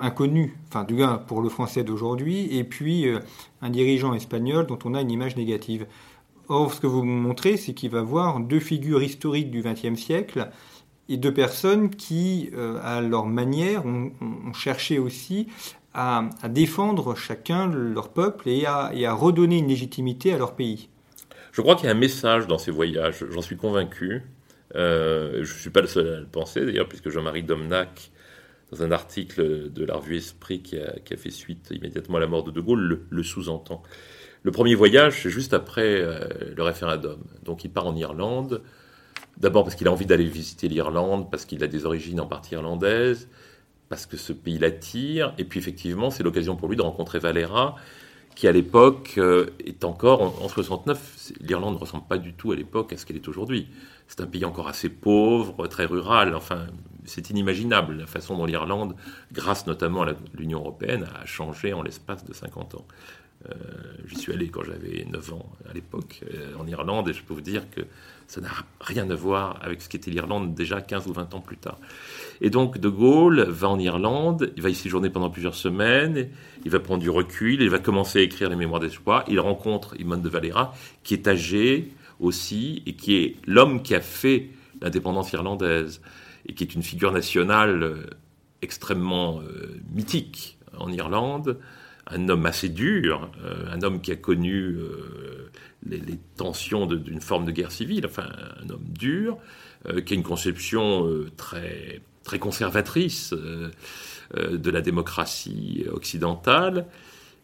[0.00, 3.06] inconnu, enfin du moins pour le Français d'aujourd'hui, et puis
[3.62, 5.86] un dirigeant espagnol dont on a une image négative.
[6.50, 10.50] Or, ce que vous montrez, c'est qu'il va voir deux figures historiques du XXe siècle
[11.08, 14.10] et deux personnes qui, euh, à leur manière, ont,
[14.52, 15.46] cherché aussi
[15.94, 20.88] à, défendre chacun leur peuple et à, redonner une légitimité à leur pays.
[21.52, 24.22] Je crois qu'il y a un message dans ces voyages, j'en suis convaincu.
[24.74, 28.10] Euh, je ne suis pas le seul à le penser, d'ailleurs, puisque Jean-Marie Domnac,
[28.72, 32.42] dans un article de la revue Esprit qui a, fait suite immédiatement à la mort
[32.42, 33.84] de De Gaulle, le sous-entend.
[34.42, 36.20] Le premier voyage, c'est juste après euh,
[36.56, 37.18] le référendum.
[37.44, 38.62] Donc il part en Irlande,
[39.36, 42.54] d'abord parce qu'il a envie d'aller visiter l'Irlande, parce qu'il a des origines en partie
[42.54, 43.28] irlandaises,
[43.90, 47.76] parce que ce pays l'attire, et puis effectivement, c'est l'occasion pour lui de rencontrer Valera,
[48.34, 52.56] qui à l'époque euh, est encore, en, 69, l'Irlande ne ressemble pas du tout à
[52.56, 53.68] l'époque à ce qu'elle est aujourd'hui.
[54.08, 56.34] c'est un pays encore assez pauvre, très rural.
[56.34, 56.66] Enfin,
[57.04, 58.94] c'est inimaginable la façon dont l'Irlande,
[59.32, 62.86] grâce notamment à l'Union européenne, a changé en l'espace de 50 ans.
[63.48, 63.54] Euh,
[64.06, 67.32] j'y suis allé quand j'avais 9 ans à l'époque euh, en Irlande et je peux
[67.32, 67.80] vous dire que
[68.26, 68.50] ça n'a
[68.82, 71.78] rien à voir avec ce qu'était l'Irlande déjà 15 ou 20 ans plus tard.
[72.42, 76.28] Et donc De Gaulle va en Irlande, il va y séjourner pendant plusieurs semaines,
[76.66, 79.98] il va prendre du recul, il va commencer à écrire les mémoires d'espoir, il rencontre
[79.98, 81.88] Imone de Valera qui est âgé
[82.20, 84.50] aussi et qui est l'homme qui a fait
[84.82, 86.02] l'indépendance irlandaise
[86.46, 88.06] et qui est une figure nationale euh,
[88.60, 89.40] extrêmement
[89.94, 91.58] mythique en Irlande
[92.12, 95.50] un homme assez dur, euh, un homme qui a connu euh,
[95.86, 98.28] les, tensions d'une forme de guerre civile, enfin
[98.62, 99.38] un homme dur,
[99.88, 106.86] euh, qui a une conception très, très conservatrice de la démocratie occidentale,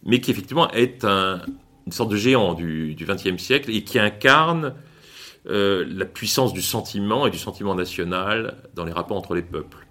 [0.05, 4.75] mais qui effectivement est une sorte de géant du XXe siècle et qui incarne
[5.45, 9.87] la puissance du sentiment et du sentiment national dans les rapports entre les peuples.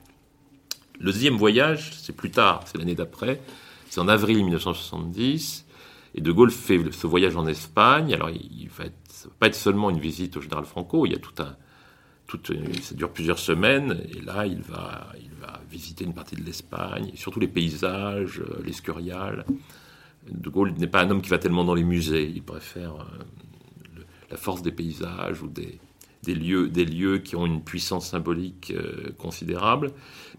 [1.00, 3.42] Le deuxième voyage, c'est plus tard, c'est l'année d'après,
[3.96, 5.66] c'est en avril 1970.
[6.16, 8.14] Et De Gaulle fait ce voyage en Espagne.
[8.14, 8.90] Alors, il, va, va
[9.40, 11.06] pas être seulement une visite au général Franco.
[11.06, 11.56] Il y a tout un,
[12.28, 12.40] tout,
[12.82, 14.02] ça dure plusieurs semaines.
[14.10, 18.62] Et là, il va, il va visiter une partie de l'Espagne, surtout les paysages, euh,
[18.66, 19.46] l'Escurial.
[20.30, 22.30] De Gaulle n'est pas un homme qui va tellement dans les musées.
[22.36, 25.80] Il préfère euh, la force des paysages ou des,
[26.24, 29.94] des, lieux, des lieux qui ont une puissance symbolique euh, considérable.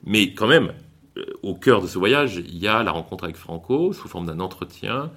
[0.05, 0.75] Mais quand même,
[1.43, 4.41] au cœur de ce voyage, il y a la rencontre avec Franco sous forme d'un
[4.41, 5.11] entretien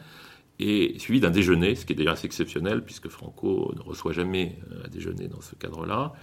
[0.60, 4.58] et suivi d'un déjeuner, ce qui est déjà assez exceptionnel puisque Franco ne reçoit jamais
[4.72, 6.14] euh, un déjeuner dans ce cadre-là.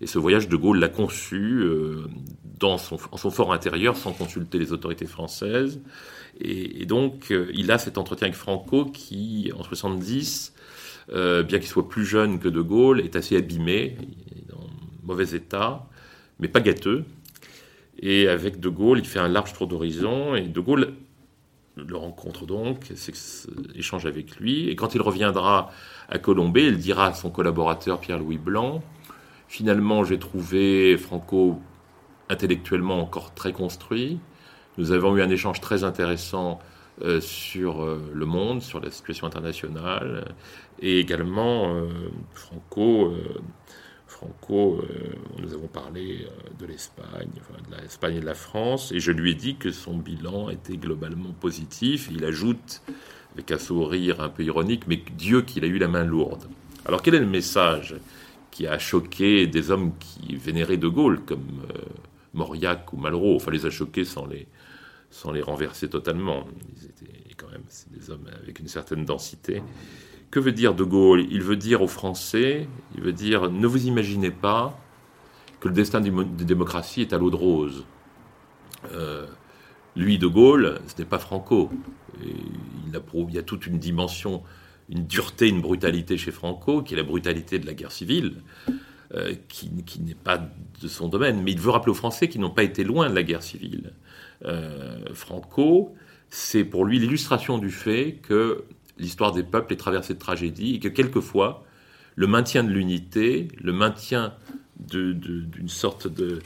[0.00, 2.06] Et ce voyage, De Gaulle l'a conçu euh,
[2.58, 5.80] dans son, en son fort intérieur sans consulter les autorités françaises.
[6.40, 10.54] Et, donc, euh, il a cet entretien avec Franco qui, en 70,
[11.08, 13.96] bien qu'il soit plus jeune que De Gaulle, est assez abîmé,
[14.34, 14.66] est dans
[15.02, 15.86] mauvais état,
[16.40, 17.04] mais pas gâteux.
[18.02, 20.34] Et avec De Gaulle, il fait un large tour d'horizon.
[20.34, 20.94] Et De Gaulle
[21.76, 22.92] le rencontre donc,
[23.74, 24.68] échange avec lui.
[24.68, 25.70] Et quand il reviendra
[26.10, 28.82] à Colombey, il dira à son collaborateur Pierre-Louis Blanc
[29.52, 31.60] Finalement, j'ai trouvé Franco
[32.30, 34.18] intellectuellement encore très construit.
[34.78, 36.58] Nous avons eu un échange très intéressant
[37.02, 40.34] euh, sur euh, le monde, sur la situation internationale.
[40.80, 41.86] Et également, euh,
[42.32, 43.12] Franco
[44.22, 47.28] Franco, euh, nous avons parlé euh, de l'Espagne,
[47.70, 50.76] de l'Espagne et de la France, et je lui ai dit que son bilan était
[50.76, 52.08] globalement positif.
[52.12, 52.82] Il ajoute,
[53.34, 56.44] avec un sourire un peu ironique, mais Dieu qu'il a eu la main lourde.
[56.84, 57.96] Alors quel est le message
[58.52, 61.80] qui a choqué des hommes qui vénéraient De Gaulle, comme euh,
[62.32, 63.34] Mauriac ou Malraux?
[63.34, 64.46] Enfin, les a choqués sans les,
[65.10, 66.46] sans les renverser totalement.
[66.76, 69.62] Ils étaient quand même des hommes avec une certaine densité.
[70.32, 71.26] Que veut dire De Gaulle?
[71.30, 72.66] Il veut dire aux Français,
[72.96, 74.80] il veut dire ne vous imaginez pas
[75.60, 76.10] que le destin des
[76.44, 77.84] démocraties est à l'eau de rose.
[78.92, 79.26] Euh,
[79.94, 81.70] lui, De Gaulle, ce n'est pas Franco.
[82.24, 84.42] il, il y a toute une dimension,
[84.88, 88.36] une dureté, une brutalité chez Franco, qui est la brutalité de la guerre civile,
[89.14, 91.42] euh, qui, n'est pas de son domaine.
[91.42, 93.92] Mais il veut rappeler aux Français qu'ils n'ont pas été loin de la guerre civile.
[94.46, 95.94] Euh, Franco,
[96.30, 98.64] c'est pour lui l'illustration du fait que
[98.98, 101.64] l'histoire des peuples est traversée de tragédies et que quelquefois,
[102.14, 104.34] le maintien de l'unité, le maintien
[104.78, 106.40] d'une sorte de,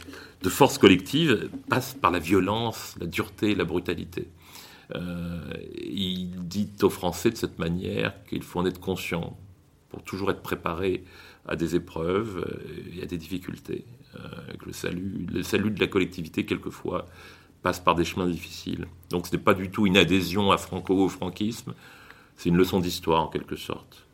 [0.48, 4.28] force collective passe par la violence, la dureté, la brutalité.
[4.94, 5.40] Euh,
[5.76, 9.36] il dit aux Français de cette manière qu'il faut en être conscient
[9.88, 11.02] pour toujours être préparé
[11.48, 12.44] à des épreuves
[12.94, 13.84] et à des difficultés.
[14.14, 17.06] Euh, que le salut, le salut de la collectivité, quelquefois,
[17.62, 18.86] passe par des chemins difficiles.
[19.10, 21.74] Donc ce n'est pas du tout une adhésion à franco-franquisme,
[22.36, 24.06] c'est une leçon d'histoire en quelque sorte.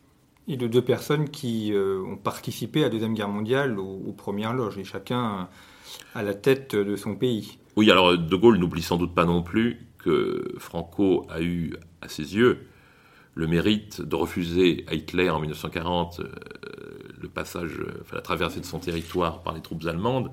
[0.49, 4.55] Et de deux personnes qui euh, ont participé à la Deuxième Guerre mondiale aux, premières
[4.55, 5.49] loges, et chacun
[6.15, 7.59] à la tête de son pays.
[7.77, 12.09] Oui, alors De Gaulle n'oublie sans doute pas non plus que Franco a eu à
[12.09, 12.67] ses yeux
[13.35, 16.29] le mérite de refuser à Hitler en 1940 euh,
[17.21, 20.31] le passage, enfin, la traversée de son territoire par les troupes allemandes.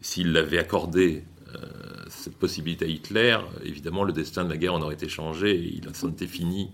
[0.00, 1.58] S'il l'avait accordé euh,
[2.08, 5.78] cette possibilité à Hitler, évidemment le destin de la guerre en aurait été changé et
[5.78, 6.70] il en était fini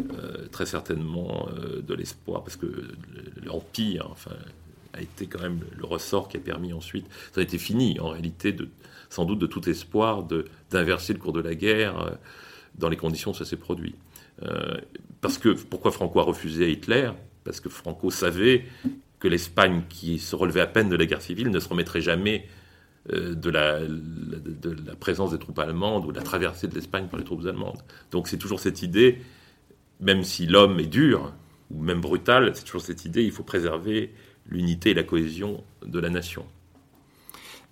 [0.00, 2.66] euh, très certainement euh, de l'espoir, parce que
[3.44, 4.16] l'Empire
[4.92, 8.08] a été quand même le ressort qui a permis ensuite, ça a été fini en
[8.08, 8.56] réalité,
[9.08, 10.26] sans doute de tout espoir
[10.70, 12.10] d'inverser le cours de la guerre euh,
[12.76, 13.94] dans les conditions où ça s'est produit.
[15.20, 17.12] parce que pourquoi Franco a refusé à Hitler?
[17.44, 18.64] Parce que Franco savait
[19.20, 22.48] que l'Espagne, qui se relevait à peine de la guerre civile, ne se remettrait jamais
[23.08, 23.78] de, la,
[24.98, 27.78] présence des troupes allemandes ou de la traversée de l'Espagne par les troupes allemandes.
[28.10, 29.20] Donc c'est toujours cette idée
[30.00, 31.32] même si l'homme est dur,
[31.70, 34.12] ou même brutal, c'est toujours cette idée, il faut préserver
[34.46, 36.44] l'unité et la cohésion de la nation.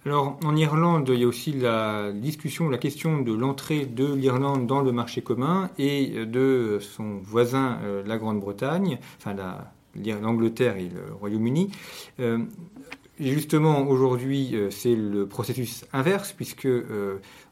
[0.05, 4.67] Alors, en Irlande, il y a aussi la discussion, la question de l'entrée de l'Irlande
[4.67, 9.37] dans le marché commun et de son voisin, euh, la Grande-Bretagne, enfin
[9.95, 11.71] l'Angleterre et le Royaume-Uni.
[12.19, 12.39] Euh,
[13.21, 16.67] justement, aujourd'hui, euh, c'est le processus inverse, puisque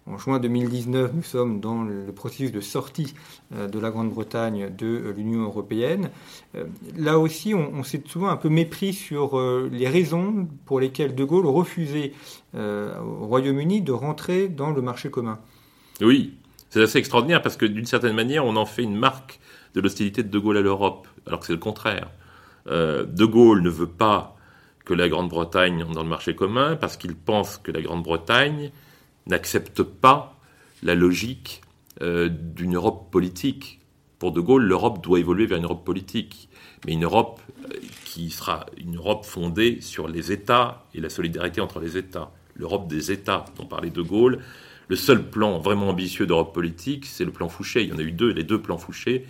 [0.07, 3.15] en juin 2019, nous sommes dans le processus de sortie
[3.55, 6.11] euh, de la Grande-Bretagne de euh, l'Union européenne.
[6.55, 6.65] Euh,
[6.97, 11.47] là aussi, on, s'est souvent un peu mépris sur les raisons pour lesquelles De Gaulle
[11.47, 12.13] refusait
[12.55, 15.39] au Royaume-Uni de rentrer dans le marché commun.
[16.01, 16.35] Oui,
[16.69, 19.41] c'est assez extraordinaire parce que d'une certaine manière, on en fait une marque
[19.75, 22.11] de l'hostilité de De Gaulle à l'Europe, alors que c'est le contraire.
[22.67, 24.37] de Gaulle ne veut pas
[24.85, 28.71] que la Grande-Bretagne entre dans le marché commun parce qu'il pense que la Grande-Bretagne
[29.31, 30.39] n'accepte pas
[30.83, 31.63] la logique
[32.03, 33.81] euh, d'une Europe politique.
[34.19, 36.49] Pour De Gaulle, l'Europe doit évoluer vers une Europe politique,
[36.85, 41.61] mais une Europe euh, qui sera une Europe fondée sur les États et la solidarité
[41.61, 42.31] entre les États.
[42.55, 44.41] L'Europe des États dont parlait De Gaulle.
[44.89, 47.83] Le seul plan vraiment ambitieux d'Europe politique, c'est le plan Fouché.
[47.83, 49.27] Il y en a eu deux, les deux plans Fouché,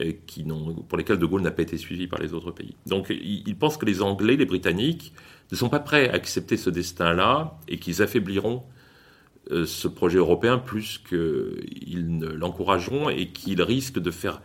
[0.00, 0.44] euh, qui
[0.88, 2.74] pour lesquels De Gaulle n'a pas été suivi par les autres pays.
[2.86, 5.12] Donc il pense que les Anglais, les Britanniques,
[5.52, 8.64] ne sont pas prêts à accepter ce destin-là et qu'ils affaibliront
[9.50, 14.40] ce projet européen plus qu'ils ne l'encourageront et qu'ils risquent de faire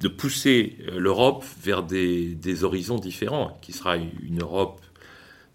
[0.00, 4.80] de pousser euh, l'Europe vers des, des, horizons différents, qui sera une Europe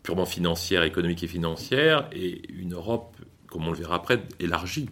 [0.04, 3.16] purement financière, économique et financière, et une Europe,
[3.48, 4.90] comme on le verra après, élargie.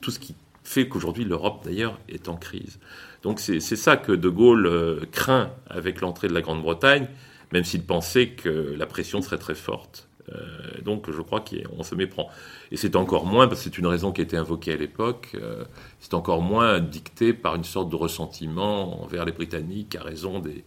[0.00, 2.78] Tout ce qui fait qu'aujourd'hui l'Europe d'ailleurs est en crise.
[3.22, 7.08] Donc c'est ça que De Gaulle euh, craint avec l'entrée de la Grande-Bretagne,
[7.52, 10.07] même s'il pensait que la pression serait très forte.
[10.32, 12.28] Euh, donc je crois qu'on se méprend.
[12.70, 15.30] Et c'est encore moins, parce que c'est une raison qui a été invoquée à l'époque,
[15.34, 15.64] euh,
[16.00, 20.64] c'est encore moins dicté par une sorte de ressentiment envers les Britanniques à raison des,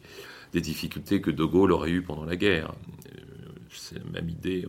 [0.54, 2.74] difficultés que De Gaulle aurait eues pendant la guerre.
[3.08, 3.22] Euh,
[3.70, 4.68] c'est la même idée,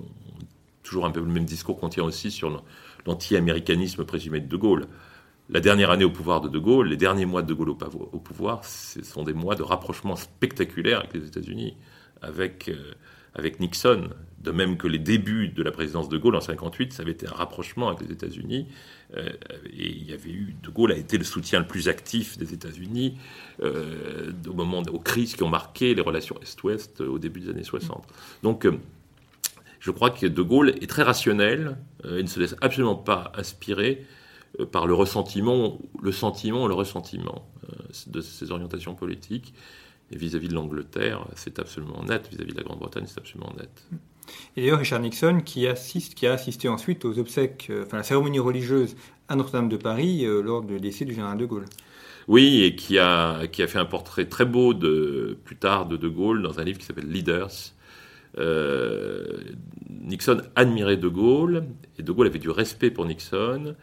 [0.82, 2.62] toujours un peu le même discours qu'on tient aussi sur
[3.06, 4.86] l'anti-américanisme présumé de De Gaulle.
[5.50, 8.18] La dernière année au pouvoir de De Gaulle, les derniers mois de De Gaulle au
[8.20, 11.76] pouvoir, ce sont des mois de rapprochement spectaculaire avec les États-Unis,
[12.22, 12.70] avec
[13.34, 14.10] avec Nixon,
[14.42, 17.26] de même que les débuts de la présidence de Gaulle en 58, ça avait été
[17.26, 18.66] un rapprochement avec les États-Unis,
[19.16, 19.28] euh,
[19.72, 22.52] et il y avait eu, De Gaulle a été le soutien le plus actif des
[22.52, 23.18] États-Unis
[23.62, 27.62] euh, au moment aux crises qui ont marqué les relations Est-Ouest au début des années
[27.62, 28.04] 60.
[28.42, 28.78] Donc, euh,
[29.80, 34.04] je crois que De Gaulle est très rationnel, il ne se laisse absolument pas inspirer
[34.70, 37.48] par le ressentiment, le sentiment, le ressentiment
[38.06, 39.54] de ses orientations politiques.
[40.12, 42.28] Et vis-à-vis de l'Angleterre, c'est absolument net.
[42.30, 43.70] Vis-à-vis de la Grande-Bretagne, c'est absolument net.
[44.56, 48.02] Et d'ailleurs, Richard Nixon, qui, assiste, qui a assisté ensuite aux obsèques, euh, enfin la
[48.02, 48.94] cérémonie religieuse
[49.28, 51.64] à Notre-Dame de Paris euh, lors du décès du général de Gaulle.
[52.28, 55.96] Oui, et qui a, qui a fait un portrait très beau de, plus tard de
[55.96, 57.72] De Gaulle dans un livre qui s'appelle Leaders.
[58.38, 59.38] Euh,
[59.90, 61.64] Nixon admirait De Gaulle,
[61.98, 63.74] et De Gaulle avait du respect pour Nixon.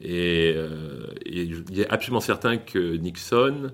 [0.00, 3.72] Et, et il est absolument certain que Nixon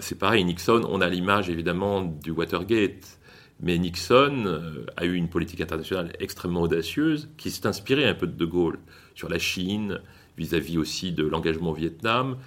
[0.00, 3.18] c'est pareil, Nixon, on a l'image évidemment du Watergate,
[3.60, 8.26] mais Nixon euh, a eu une politique internationale extrêmement audacieuse qui s'est inspirée un peu
[8.26, 8.78] de De Gaulle
[9.14, 10.00] sur la Chine,
[10.38, 12.38] vis-à-vis aussi de l'engagement au Vietnam.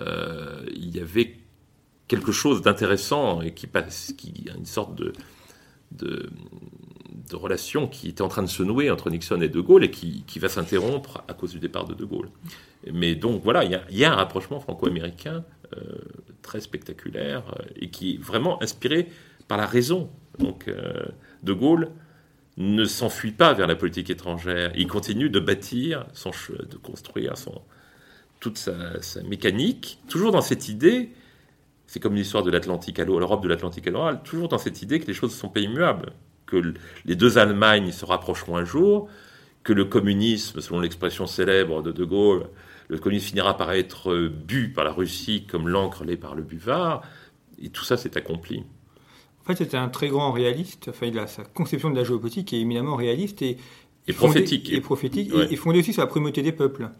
[0.00, 1.36] Euh, il y avait
[2.08, 5.12] quelque chose d'intéressant et qui passe, qui une sorte de,
[7.32, 10.38] relation qui était en train de se nouer entre Nixon et De Gaulle et qui,
[10.38, 12.28] va s'interrompre à cause du départ de De Gaulle.
[12.92, 15.44] Mais donc voilà, il y a, un rapprochement franco-américain
[16.42, 19.08] très spectaculaire euh, et qui est vraiment inspiré
[19.48, 20.10] par la raison.
[20.38, 21.04] Donc euh,
[21.42, 21.90] De Gaulle
[22.58, 24.72] ne s'enfuit pas vers la politique étrangère.
[24.76, 27.34] Il continue de bâtir, son, de construire
[28.40, 28.74] toute sa,
[29.24, 31.10] mécanique, toujours dans cette idée,
[31.86, 35.00] c'est comme l'histoire de l'Atlantique à l'Europe de l'Atlantique à l'oral, toujours dans cette idée
[35.00, 36.12] que les choses sont pas immuables,
[36.46, 39.08] que les deux Allemagnes se rapprocheront un jour,
[39.62, 42.46] que le communisme, selon l'expression célèbre de De Gaulle,
[42.92, 47.02] le communisme finira par être bu par la Russie comme l'encre l'est par le buvard,
[47.60, 48.64] et tout ça s'est accompli.
[49.40, 50.88] En fait, c'était un très grand réaliste.
[50.88, 53.56] Enfin, il a, sa conception de la géopolitique est éminemment réaliste et,
[54.06, 54.70] et prophétique.
[54.70, 56.90] Et prophétique, et, fondé aussi sur la primauté des peuples.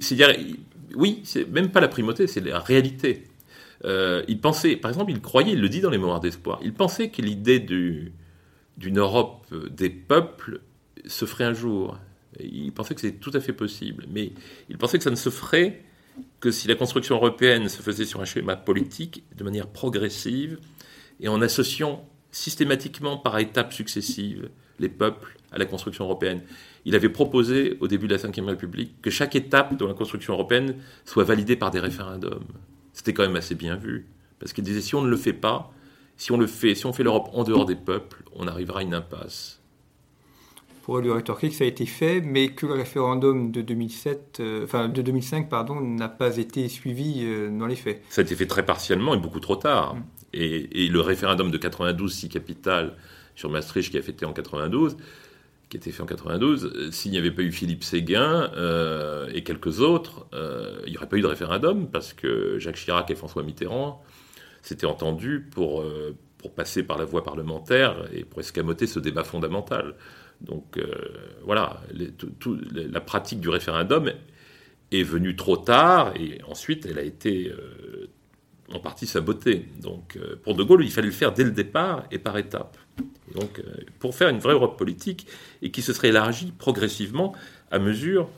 [0.00, 0.36] C'est-à-dire,
[0.94, 3.24] oui, c'est même pas la primauté, c'est la réalité.
[3.86, 6.74] Euh, il pensait, par exemple, il croyait, il le dit dans les Mémoires d'espoir, il
[6.74, 10.60] pensait que l'idée d'une Europe des peuples
[11.06, 11.98] se ferait un jour.
[12.40, 14.32] Il pensait que c'était tout à fait possible, mais
[14.68, 15.82] il pensait que ça ne se ferait
[16.40, 20.58] que si la construction européenne se faisait sur un schéma politique de manière progressive
[21.20, 24.48] et en associant systématiquement par étapes successives
[24.80, 26.42] les peuples à la construction européenne.
[26.84, 30.34] Il avait proposé au début de la Ve République que chaque étape de la construction
[30.34, 32.44] européenne soit validée par des référendums.
[32.92, 34.06] C'était quand même assez bien vu,
[34.38, 35.72] parce qu'il disait si on ne le fait pas,
[36.16, 38.82] si on le fait, si on fait l'Europe en dehors des peuples, on arrivera à
[38.82, 39.60] une impasse.
[40.84, 44.64] Pour lui rétorquer que ça a été fait, mais que le référendum de 2007, euh,
[44.64, 48.02] enfin de 2005, pardon, n'a pas été suivi euh, dans les faits.
[48.10, 49.94] Ça a été fait très partiellement et beaucoup trop tard.
[49.94, 50.02] Mm.
[50.34, 52.96] Et, le référendum de 92, si capital,
[53.34, 54.98] sur Maastricht qui a été en 92,
[55.70, 58.50] qui a été fait en 92, euh, s'il n'y avait pas eu Philippe Séguin
[59.32, 60.26] et quelques autres,
[60.84, 64.02] il n'y aurait pas eu de référendum parce que Jacques Chirac et François Mitterrand
[64.60, 65.82] s'étaient entendus pour,
[66.36, 69.94] pour passer par la voie parlementaire et pour escamoter ce débat fondamental.
[70.40, 70.86] Donc euh,
[71.44, 74.10] voilà, la pratique du référendum
[74.92, 78.08] est venue trop tard et ensuite elle a été euh,
[78.72, 79.66] en partie sabotée.
[79.80, 82.76] Donc euh, pour De Gaulle, il fallait le faire dès le départ et par étapes.
[83.34, 83.62] donc
[83.98, 85.26] pour faire une vraie Europe politique
[85.62, 87.34] et qui se serait élargie progressivement
[87.70, 88.28] à mesure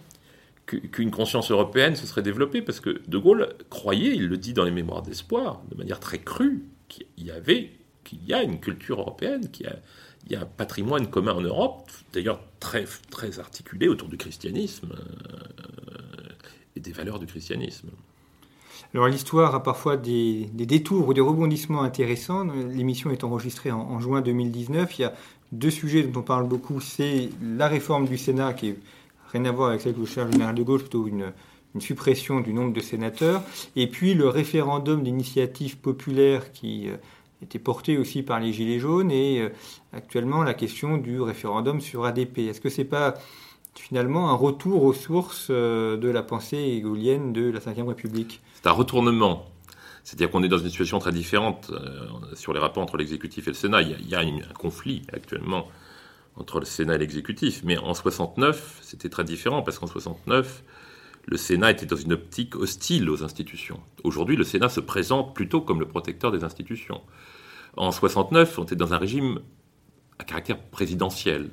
[0.67, 4.65] qu'une conscience européenne se serait développée, parce que De Gaulle croyait, il le dit dans
[4.65, 7.71] les Mémoires d'espoir, de manière très crue, qu'il y avait,
[8.05, 9.77] qu'il y a une culture européenne, qui a
[10.27, 14.93] il y a un patrimoine commun en Europe, d'ailleurs très, très articulé autour du christianisme
[14.93, 16.29] euh,
[16.75, 17.89] et des valeurs du christianisme.
[18.95, 22.45] Alors l'histoire a parfois des, détours ou des rebondissements intéressants.
[22.45, 24.99] L'émission est enregistrée en, juin 2019.
[24.99, 25.15] Il y a
[25.53, 26.81] deux sujets dont on parle beaucoup.
[26.81, 28.77] C'est la réforme du Sénat qui n'a
[29.33, 31.33] rien à voir avec celle que le cher général de gauche, plutôt une,
[31.75, 33.43] une suppression du nombre de sénateurs.
[33.77, 36.97] Et puis le référendum d'initiative populaire qui euh,
[37.43, 39.51] était porté aussi par les Gilets jaunes et euh,
[39.93, 42.39] actuellement la question du référendum sur ADP.
[42.39, 43.15] Est-ce que c'est pas
[43.75, 48.41] finalement un retour aux sources euh, de la pensée gaulienne de la Ve République?
[48.55, 49.47] C'est un retournement.
[50.03, 53.51] C'est-à-dire qu'on est dans une situation très différente euh, sur les rapports entre l'exécutif et
[53.51, 53.83] le Sénat.
[53.83, 55.67] Il y a, un conflit actuellement
[56.37, 57.63] entre le Sénat et l'exécutif.
[57.65, 60.63] Mais en 69, c'était très différent parce qu'en 69,
[61.27, 63.81] le Sénat était dans une optique hostile aux institutions.
[64.05, 67.03] Aujourd'hui, le Sénat se présente plutôt comme le protecteur des institutions.
[67.77, 69.41] En 69, on était dans un régime
[70.19, 71.51] à caractère présidentiel,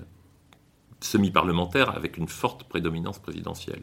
[1.02, 3.82] semi-parlementaire, avec une forte prédominance présidentielle.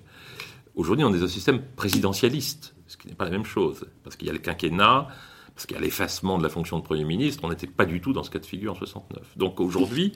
[0.76, 4.16] Aujourd'hui, on est dans un système présidentialiste, ce qui n'est pas la même chose, parce
[4.16, 5.09] qu'il y a le quinquennat,
[5.55, 8.01] parce qu'il y a l'effacement de la fonction de Premier ministre, on n'était pas du
[8.01, 9.36] tout dans ce cas de figure en 69.
[9.36, 10.12] Donc aujourd'hui,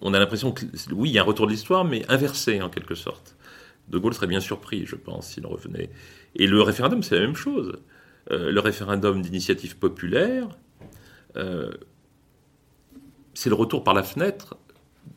[0.00, 2.68] on a l'impression que, oui, il y a un retour de l'histoire, mais inversé en
[2.68, 3.36] quelque sorte.
[3.88, 5.90] De Gaulle serait bien surpris, je pense, s'il revenait.
[6.36, 7.78] Et le référendum, c'est la même chose.
[8.30, 10.48] Euh, le référendum d'initiative populaire,
[11.36, 11.70] euh,
[13.34, 14.56] c'est le retour par la fenêtre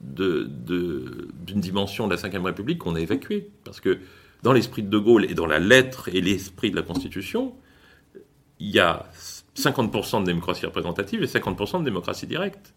[0.02, 3.50] d'une dimension de la Ve République qu'on a évacuée.
[3.64, 4.00] Parce que
[4.44, 7.56] dans l'esprit de De Gaulle et dans la lettre et l'esprit de la Constitution,
[8.60, 9.06] il y a
[9.56, 12.74] 50% de démocratie représentative et 50% de démocratie directe.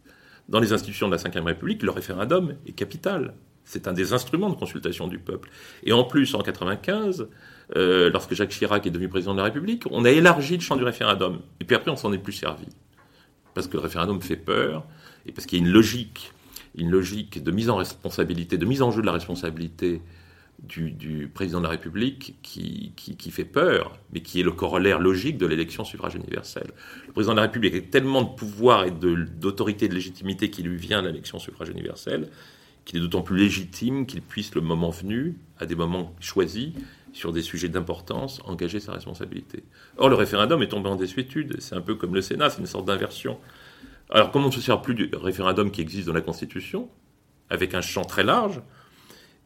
[0.49, 3.35] Dans les institutions de la Ve République, le référendum est capital.
[3.71, 5.49] C'est un des instruments de consultation du peuple.
[5.85, 7.29] Et en plus, en 95,
[7.77, 10.75] euh, lorsque Jacques Chirac est devenu président de la République, on a élargi le champ
[10.75, 11.39] du référendum.
[11.61, 12.67] Et puis après, on s'en est plus servi.
[13.55, 14.85] Parce que le référendum fait peur,
[15.25, 16.33] et parce qu'il y a une logique,
[16.75, 20.03] une logique de mise en responsabilité, de mise en jeu de la responsabilité
[20.65, 22.93] du, président de la République qui,
[23.31, 26.73] fait peur, mais qui est le corollaire logique de l'élection suffrage universelle.
[27.07, 30.65] Le président de la République a tellement de pouvoir et d'autorité et de légitimité qui
[30.65, 32.29] lui vient de l'élection suffrage universelle
[32.85, 36.71] qu'il est d'autant plus légitime qu'il puisse, le moment venu, à des moments choisis,
[37.13, 39.65] sur des sujets d'importance, engager sa responsabilité.
[39.97, 41.57] Or, le référendum est tombé en désuétude.
[41.61, 43.39] C'est un peu comme le Sénat, c'est une sorte d'inversion.
[44.11, 46.89] Alors, comment on ne se sert plus du référendum qui existe dans la Constitution,
[47.49, 48.61] avec un champ très large?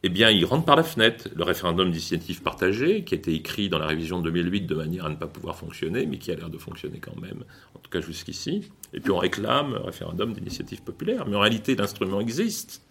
[0.03, 1.29] Eh bien, il rentre par la fenêtre.
[1.35, 5.05] Le référendum d'initiative partagée, qui a été écrit dans la révision de 2008 de manière
[5.05, 7.89] à ne pas pouvoir fonctionner, mais qui a l'air de fonctionner quand même, en tout
[7.89, 8.69] cas jusqu'ici.
[8.93, 11.25] Et puis, on réclame un référendum d'initiative populaire.
[11.27, 12.83] Mais en réalité, l'instrument existe.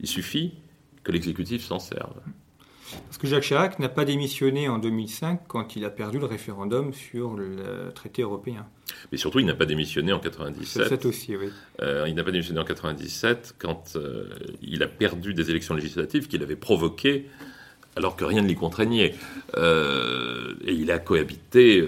[0.00, 0.54] Il suffit
[1.04, 2.20] que l'exécutif s'en serve.
[3.06, 6.92] Parce que Jacques Chirac n'a pas démissionné en 2005 quand il a perdu le référendum
[6.92, 8.66] sur le traité européen.
[9.12, 11.04] Mais surtout, il n'a pas démissionné en 97.
[11.06, 11.50] aussi, oui.
[11.80, 14.28] Euh, il n'a pas démissionné en 97 quand euh,
[14.62, 17.26] il a perdu des élections législatives qu'il avait provoquées
[17.96, 19.14] alors que rien ne l'y contraignait.
[19.56, 21.84] Euh, et il a cohabité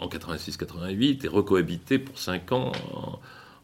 [0.00, 2.72] en 86-88 et recohabité pour 5 ans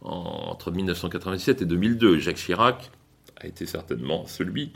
[0.01, 2.19] entre 1997 et 2002.
[2.19, 2.91] Jacques Chirac
[3.39, 4.73] a été certainement celui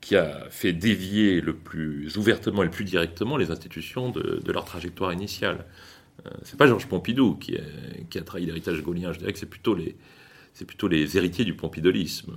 [0.00, 4.64] qui a fait dévier le plus ouvertement et le plus directement les institutions de, leur
[4.66, 5.64] trajectoire initiale.
[6.26, 9.74] Euh, c'est pas Georges Pompidou qui a, trahi l'héritage gaulien, je dirais que c'est plutôt
[9.74, 12.34] les, héritiers du pompidolisme.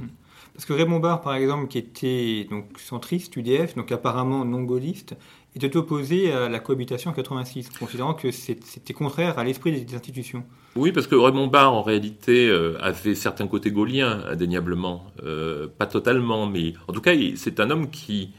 [0.53, 5.15] Parce que Raymond Barre, par exemple, qui était donc centriste UDF, donc apparemment non gaulliste,
[5.55, 10.43] était opposé à la cohabitation en 86, considérant que c'était contraire à l'esprit des institutions.
[10.75, 15.05] Oui, parce que Raymond Barre, en réalité, euh, avait certains côtés gauliens, indéniablement.
[15.23, 18.29] Euh, pas totalement, mais en tout cas, c'est un homme qui,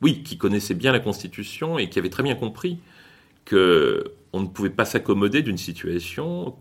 [0.00, 2.78] oui, qui connaissait bien la Constitution et qui avait très bien compris
[3.44, 6.54] que on ne pouvait pas s'accommoder d'une situation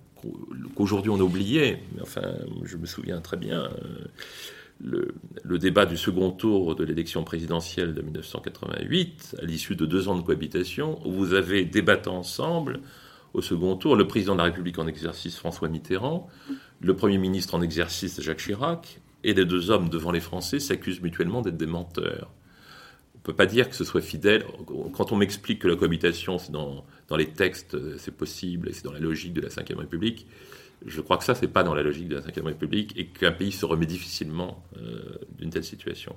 [0.76, 1.18] qu'aujourd'hui on.
[1.18, 2.22] Mais enfin,
[2.64, 3.70] je me souviens très bien.
[4.80, 10.16] Le, débat du second tour de l'élection présidentielle de 1988, à l'issue de deux ans
[10.16, 12.82] de cohabitation, où vous avez débattu ensemble
[13.34, 16.28] au second tour le président de la République en exercice François Mitterrand,
[16.80, 21.02] le Premier ministre en exercice Jacques Chirac, et les deux hommes devant les Français s'accusent
[21.02, 22.32] mutuellement d'être des menteurs.
[23.16, 24.46] On ne peut pas dire que ce soit fidèle.
[24.94, 28.86] Quand on m'explique que la cohabitation, c'est dans, dans, les textes, c'est possible, et c'est
[28.86, 30.28] dans la logique de la Ve République,
[30.86, 33.32] je crois que ça, c'est pas dans la logique de la Ve République, et qu'un
[33.32, 36.16] pays se remet difficilement euh, d'une telle situation.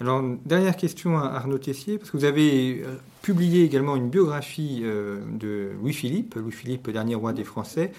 [0.00, 4.80] Alors, dernière question à Arnaud Tessier, parce que vous avez euh, publié également une biographie
[4.82, 7.92] euh, de Louis-Philippe, Louis-Philippe, dernier roi des Français.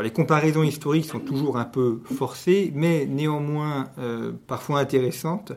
[0.00, 3.90] les comparaisons historiques sont toujours un peu forcées, mais néanmoins
[4.46, 5.52] parfois intéressantes.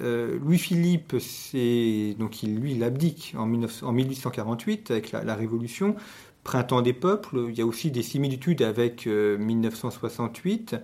[0.00, 5.94] Louis-Philippe, c'est donc il, lui, il abdique en, 1848 avec la Révolution.
[6.44, 10.74] Printemps des peuples, il y a aussi des similitudes avec 1968.
[10.74, 10.78] Euh,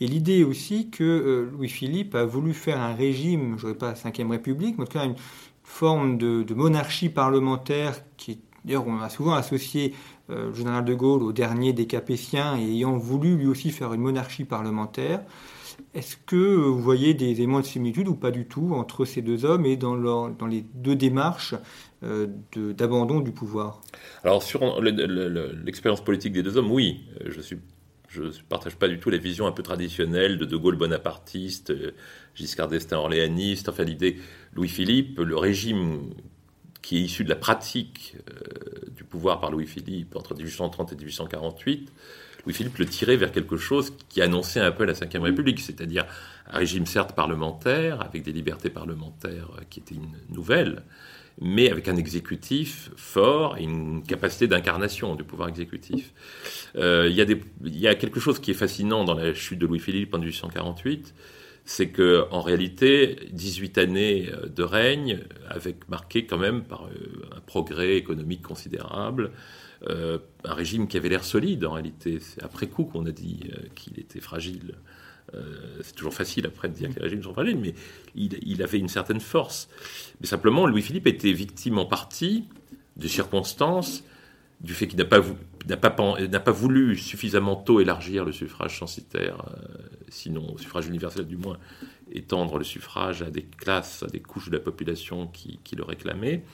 [0.00, 3.94] Et l'idée aussi que euh, Louis-Philippe a voulu faire un régime, je ne dirais pas
[4.02, 5.16] la Ve République, mais en tout cas une
[5.62, 9.94] forme de, monarchie parlementaire qui, d'ailleurs, on a souvent associé
[10.30, 13.92] euh, le général de Gaulle au dernier des Capétiens et ayant voulu lui aussi faire
[13.92, 15.20] une monarchie parlementaire.
[15.94, 19.44] Est-ce que vous voyez des éléments de similitude ou pas du tout entre ces deux
[19.44, 19.96] hommes et dans,
[20.48, 21.54] les deux démarches
[22.02, 23.80] euh, d'abandon du pouvoir?
[24.24, 29.18] Alors sur l'expérience politique des deux hommes, oui, je ne partage pas du tout la
[29.18, 31.92] vision un peu traditionnelle de De Gaulle bonapartiste, euh,
[32.34, 34.18] Giscard d'Estaing orléaniste, enfin l'idée
[34.54, 36.10] Louis-Philippe, le régime
[36.82, 41.92] qui est issu de la pratique euh, du pouvoir par Louis-Philippe entre 1830 et 1848,
[42.44, 46.06] Louis-Philippe le tirait vers quelque chose qui annonçait un peu la Ve République, c'est-à-dire
[46.50, 50.82] un régime certes parlementaire, avec des libertés parlementaires qui étaient une nouvelle,
[51.40, 56.12] mais avec un exécutif fort et une capacité d'incarnation du pouvoir exécutif.
[56.76, 60.18] Euh, il, y a quelque chose qui est fascinant dans la chute de Louis-Philippe en
[60.18, 61.14] 1848,
[61.64, 67.40] c'est que en réalité, 18 années de règne, avec marqué quand même par euh, un
[67.40, 69.30] progrès économique considérable,
[69.88, 72.18] euh, un régime qui avait l'air solide en réalité.
[72.20, 74.74] C'est après coup qu'on a dit qu'il était fragile.
[75.34, 77.74] Euh, c'est toujours facile après de dire que les régimes sont fragiles, mais
[78.14, 79.68] il, avait une certaine force.
[80.20, 82.44] Mais simplement, Louis-Philippe était victime en partie
[82.96, 84.04] des circonstances,
[84.60, 85.20] du fait qu'il n'a pas,
[85.76, 89.78] pas, pas, voulu suffisamment tôt élargir le suffrage censitaire, euh,
[90.08, 91.58] sinon au suffrage universel du moins,
[92.12, 95.82] étendre le suffrage à des classes, à des couches de la population qui, qui le
[95.82, 96.44] réclamaient.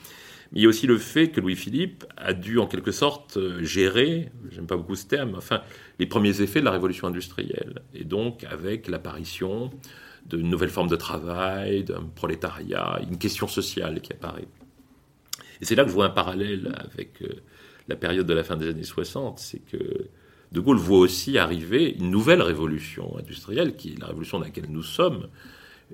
[0.51, 3.63] Mais il y a aussi le fait que Louis-Philippe a dû en quelque sorte euh,
[3.63, 5.61] gérer, j'aime pas beaucoup ce terme, enfin,
[5.99, 7.81] les premiers effets de la révolution industrielle.
[7.93, 9.71] Et donc avec l'apparition
[10.25, 14.47] de nouvelles formes de travail, d'un prolétariat, une question sociale qui apparaît.
[15.61, 17.27] Et c'est là que je vois un parallèle avec euh,
[17.87, 20.07] la période de la fin des années 60, c'est que
[20.51, 24.69] De Gaulle voit aussi arriver une nouvelle révolution industrielle, qui est la révolution dans laquelle
[24.69, 25.27] nous sommes,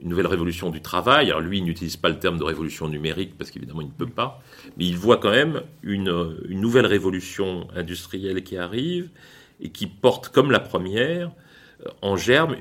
[0.01, 1.29] une nouvelle révolution du travail.
[1.29, 4.05] Alors lui, il n'utilise pas le terme de révolution numérique parce qu'évidemment, il ne peut
[4.07, 4.41] pas,
[4.77, 9.09] mais il voit quand même une, nouvelle révolution industrielle qui arrive
[9.61, 11.31] et qui porte comme la première
[11.85, 12.57] euh, en germe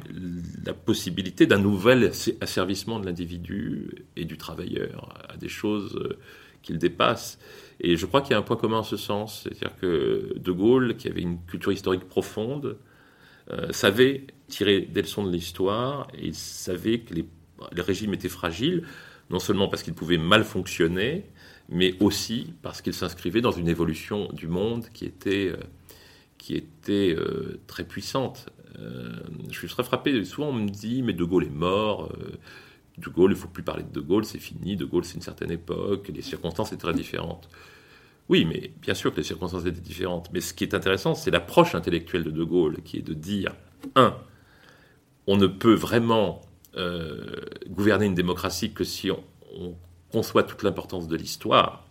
[0.64, 6.18] la possibilité d'un nouvel asservissement de l'individu et du travailleur à des choses euh,
[6.62, 7.38] qu'il dépasse.
[7.80, 10.52] Et je crois qu'il y a un point commun en ce sens, c'est-à-dire que De
[10.52, 12.76] Gaulle, qui avait une culture historique profonde,
[13.50, 17.26] euh, savait tirer des leçons de l'histoire et il savait que les,
[17.76, 18.86] régimes étaient fragiles,
[19.30, 21.24] non seulement parce qu'ils pouvaient mal fonctionner,
[21.68, 25.56] mais aussi parce qu'ils s'inscrivaient dans une évolution du monde qui était, euh,
[26.38, 28.46] qui était euh, très puissante.
[28.78, 32.12] je suis très frappé, souvent on me dit, mais De Gaulle est mort.
[32.98, 34.76] de Gaulle, il ne faut plus parler de De Gaulle, c'est fini.
[34.76, 37.48] De Gaulle, c'est une certaine époque, les circonstances étaient très différentes.
[38.28, 40.30] Oui, mais bien sûr que les circonstances étaient différentes.
[40.32, 43.54] Mais ce qui est intéressant, c'est l'approche intellectuelle de De Gaulle, qui est de dire,
[43.96, 44.16] un,
[45.26, 46.40] on ne peut vraiment
[46.76, 47.36] euh,
[47.68, 49.22] gouverner une démocratie que si on,
[50.10, 51.88] conçoit toute l'importance de l'histoire.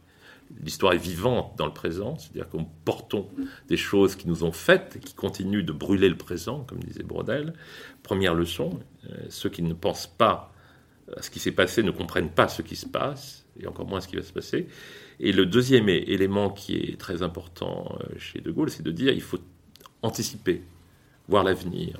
[0.61, 3.27] L'histoire est vivante dans le présent, c'est-à-dire qu'on portons
[3.67, 7.53] des choses qui nous ont faites qui continuent de brûler le présent, comme disait Brodel.
[8.01, 8.79] Première leçon,
[9.09, 10.53] euh, ceux qui ne pensent pas
[11.17, 13.99] à ce qui s'est passé ne comprennent pas ce qui se passe, et encore moins
[13.99, 14.67] ce qui va se passer.
[15.19, 19.13] Et le deuxième élément qui est très important euh, chez De Gaulle, c'est de dire
[19.13, 19.39] il faut
[20.01, 20.61] anticiper,
[21.27, 21.97] voir l'avenir.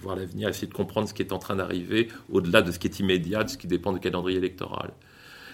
[0.00, 2.86] Voir l'avenir, essayer de comprendre ce qui est en train d'arriver au-delà de ce qui
[2.86, 4.92] est immédiat, de ce qui dépend du calendrier électoral.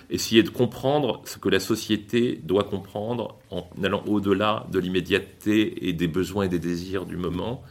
[0.09, 5.93] Essayer de comprendre ce que la société doit comprendre en allant au-delà de l'immédiateté et
[5.93, 7.65] des besoins et des désirs du moment.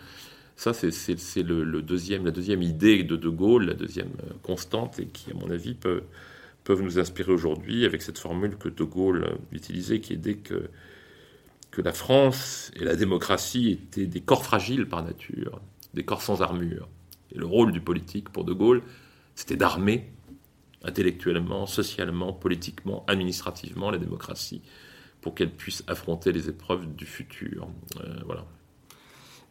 [0.58, 5.06] Ça, c'est le, deuxième, la deuxième idée de De Gaulle, la deuxième euh, constante, et
[5.06, 6.04] qui, à mon avis, peut,
[6.70, 10.70] peuvent nous inspirer aujourd'hui avec cette formule que De Gaulle utilisait, qui est dès que
[11.72, 15.62] que la France et la démocratie étaient des corps fragiles par nature,
[15.96, 16.88] des corps sans armure.
[17.32, 18.84] Et le rôle du politique pour De Gaulle,
[19.34, 20.12] c'était d'armer
[20.84, 24.62] intellectuellement, socialement, politiquement, administrativement la démocratie
[25.22, 27.68] pour qu'elle puisse affronter les épreuves du futur.
[28.00, 28.46] Euh, voilà.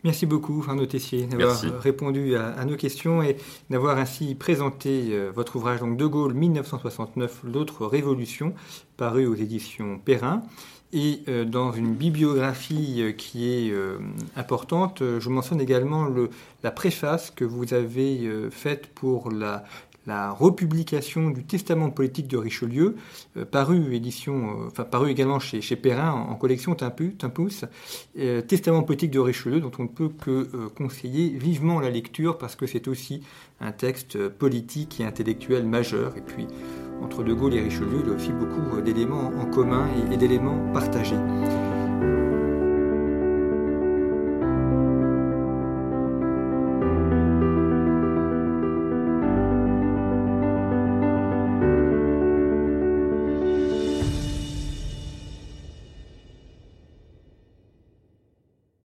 [0.05, 3.37] Merci beaucoup, Arnaud Tessier, d'avoir répondu à, nos questions et
[3.69, 8.55] d'avoir ainsi présenté euh, votre ouvrage donc De Gaulle 1969, l'autre révolution,
[8.97, 10.43] paru aux éditions Perrin.
[10.93, 13.75] Et euh, dans une bibliographie euh, qui est
[14.37, 16.31] importante, je mentionne également le,
[16.63, 19.65] la préface que vous avez faite pour la
[20.09, 22.97] la republication du Testament politique de Richelieu,
[23.37, 27.67] euh, euh, paru également chez, chez Perrin en, collection Timpus,
[28.19, 32.57] euh, Testament politique de Richelieu, dont on ne peut que conseiller vivement la lecture parce
[32.57, 33.23] que c'est aussi
[33.61, 36.17] un texte politique et intellectuel majeur.
[36.17, 36.47] Et puis,
[37.03, 40.73] entre De Gaulle et Richelieu, il y a aussi beaucoup d'éléments en commun et d'éléments
[40.73, 41.78] partagés.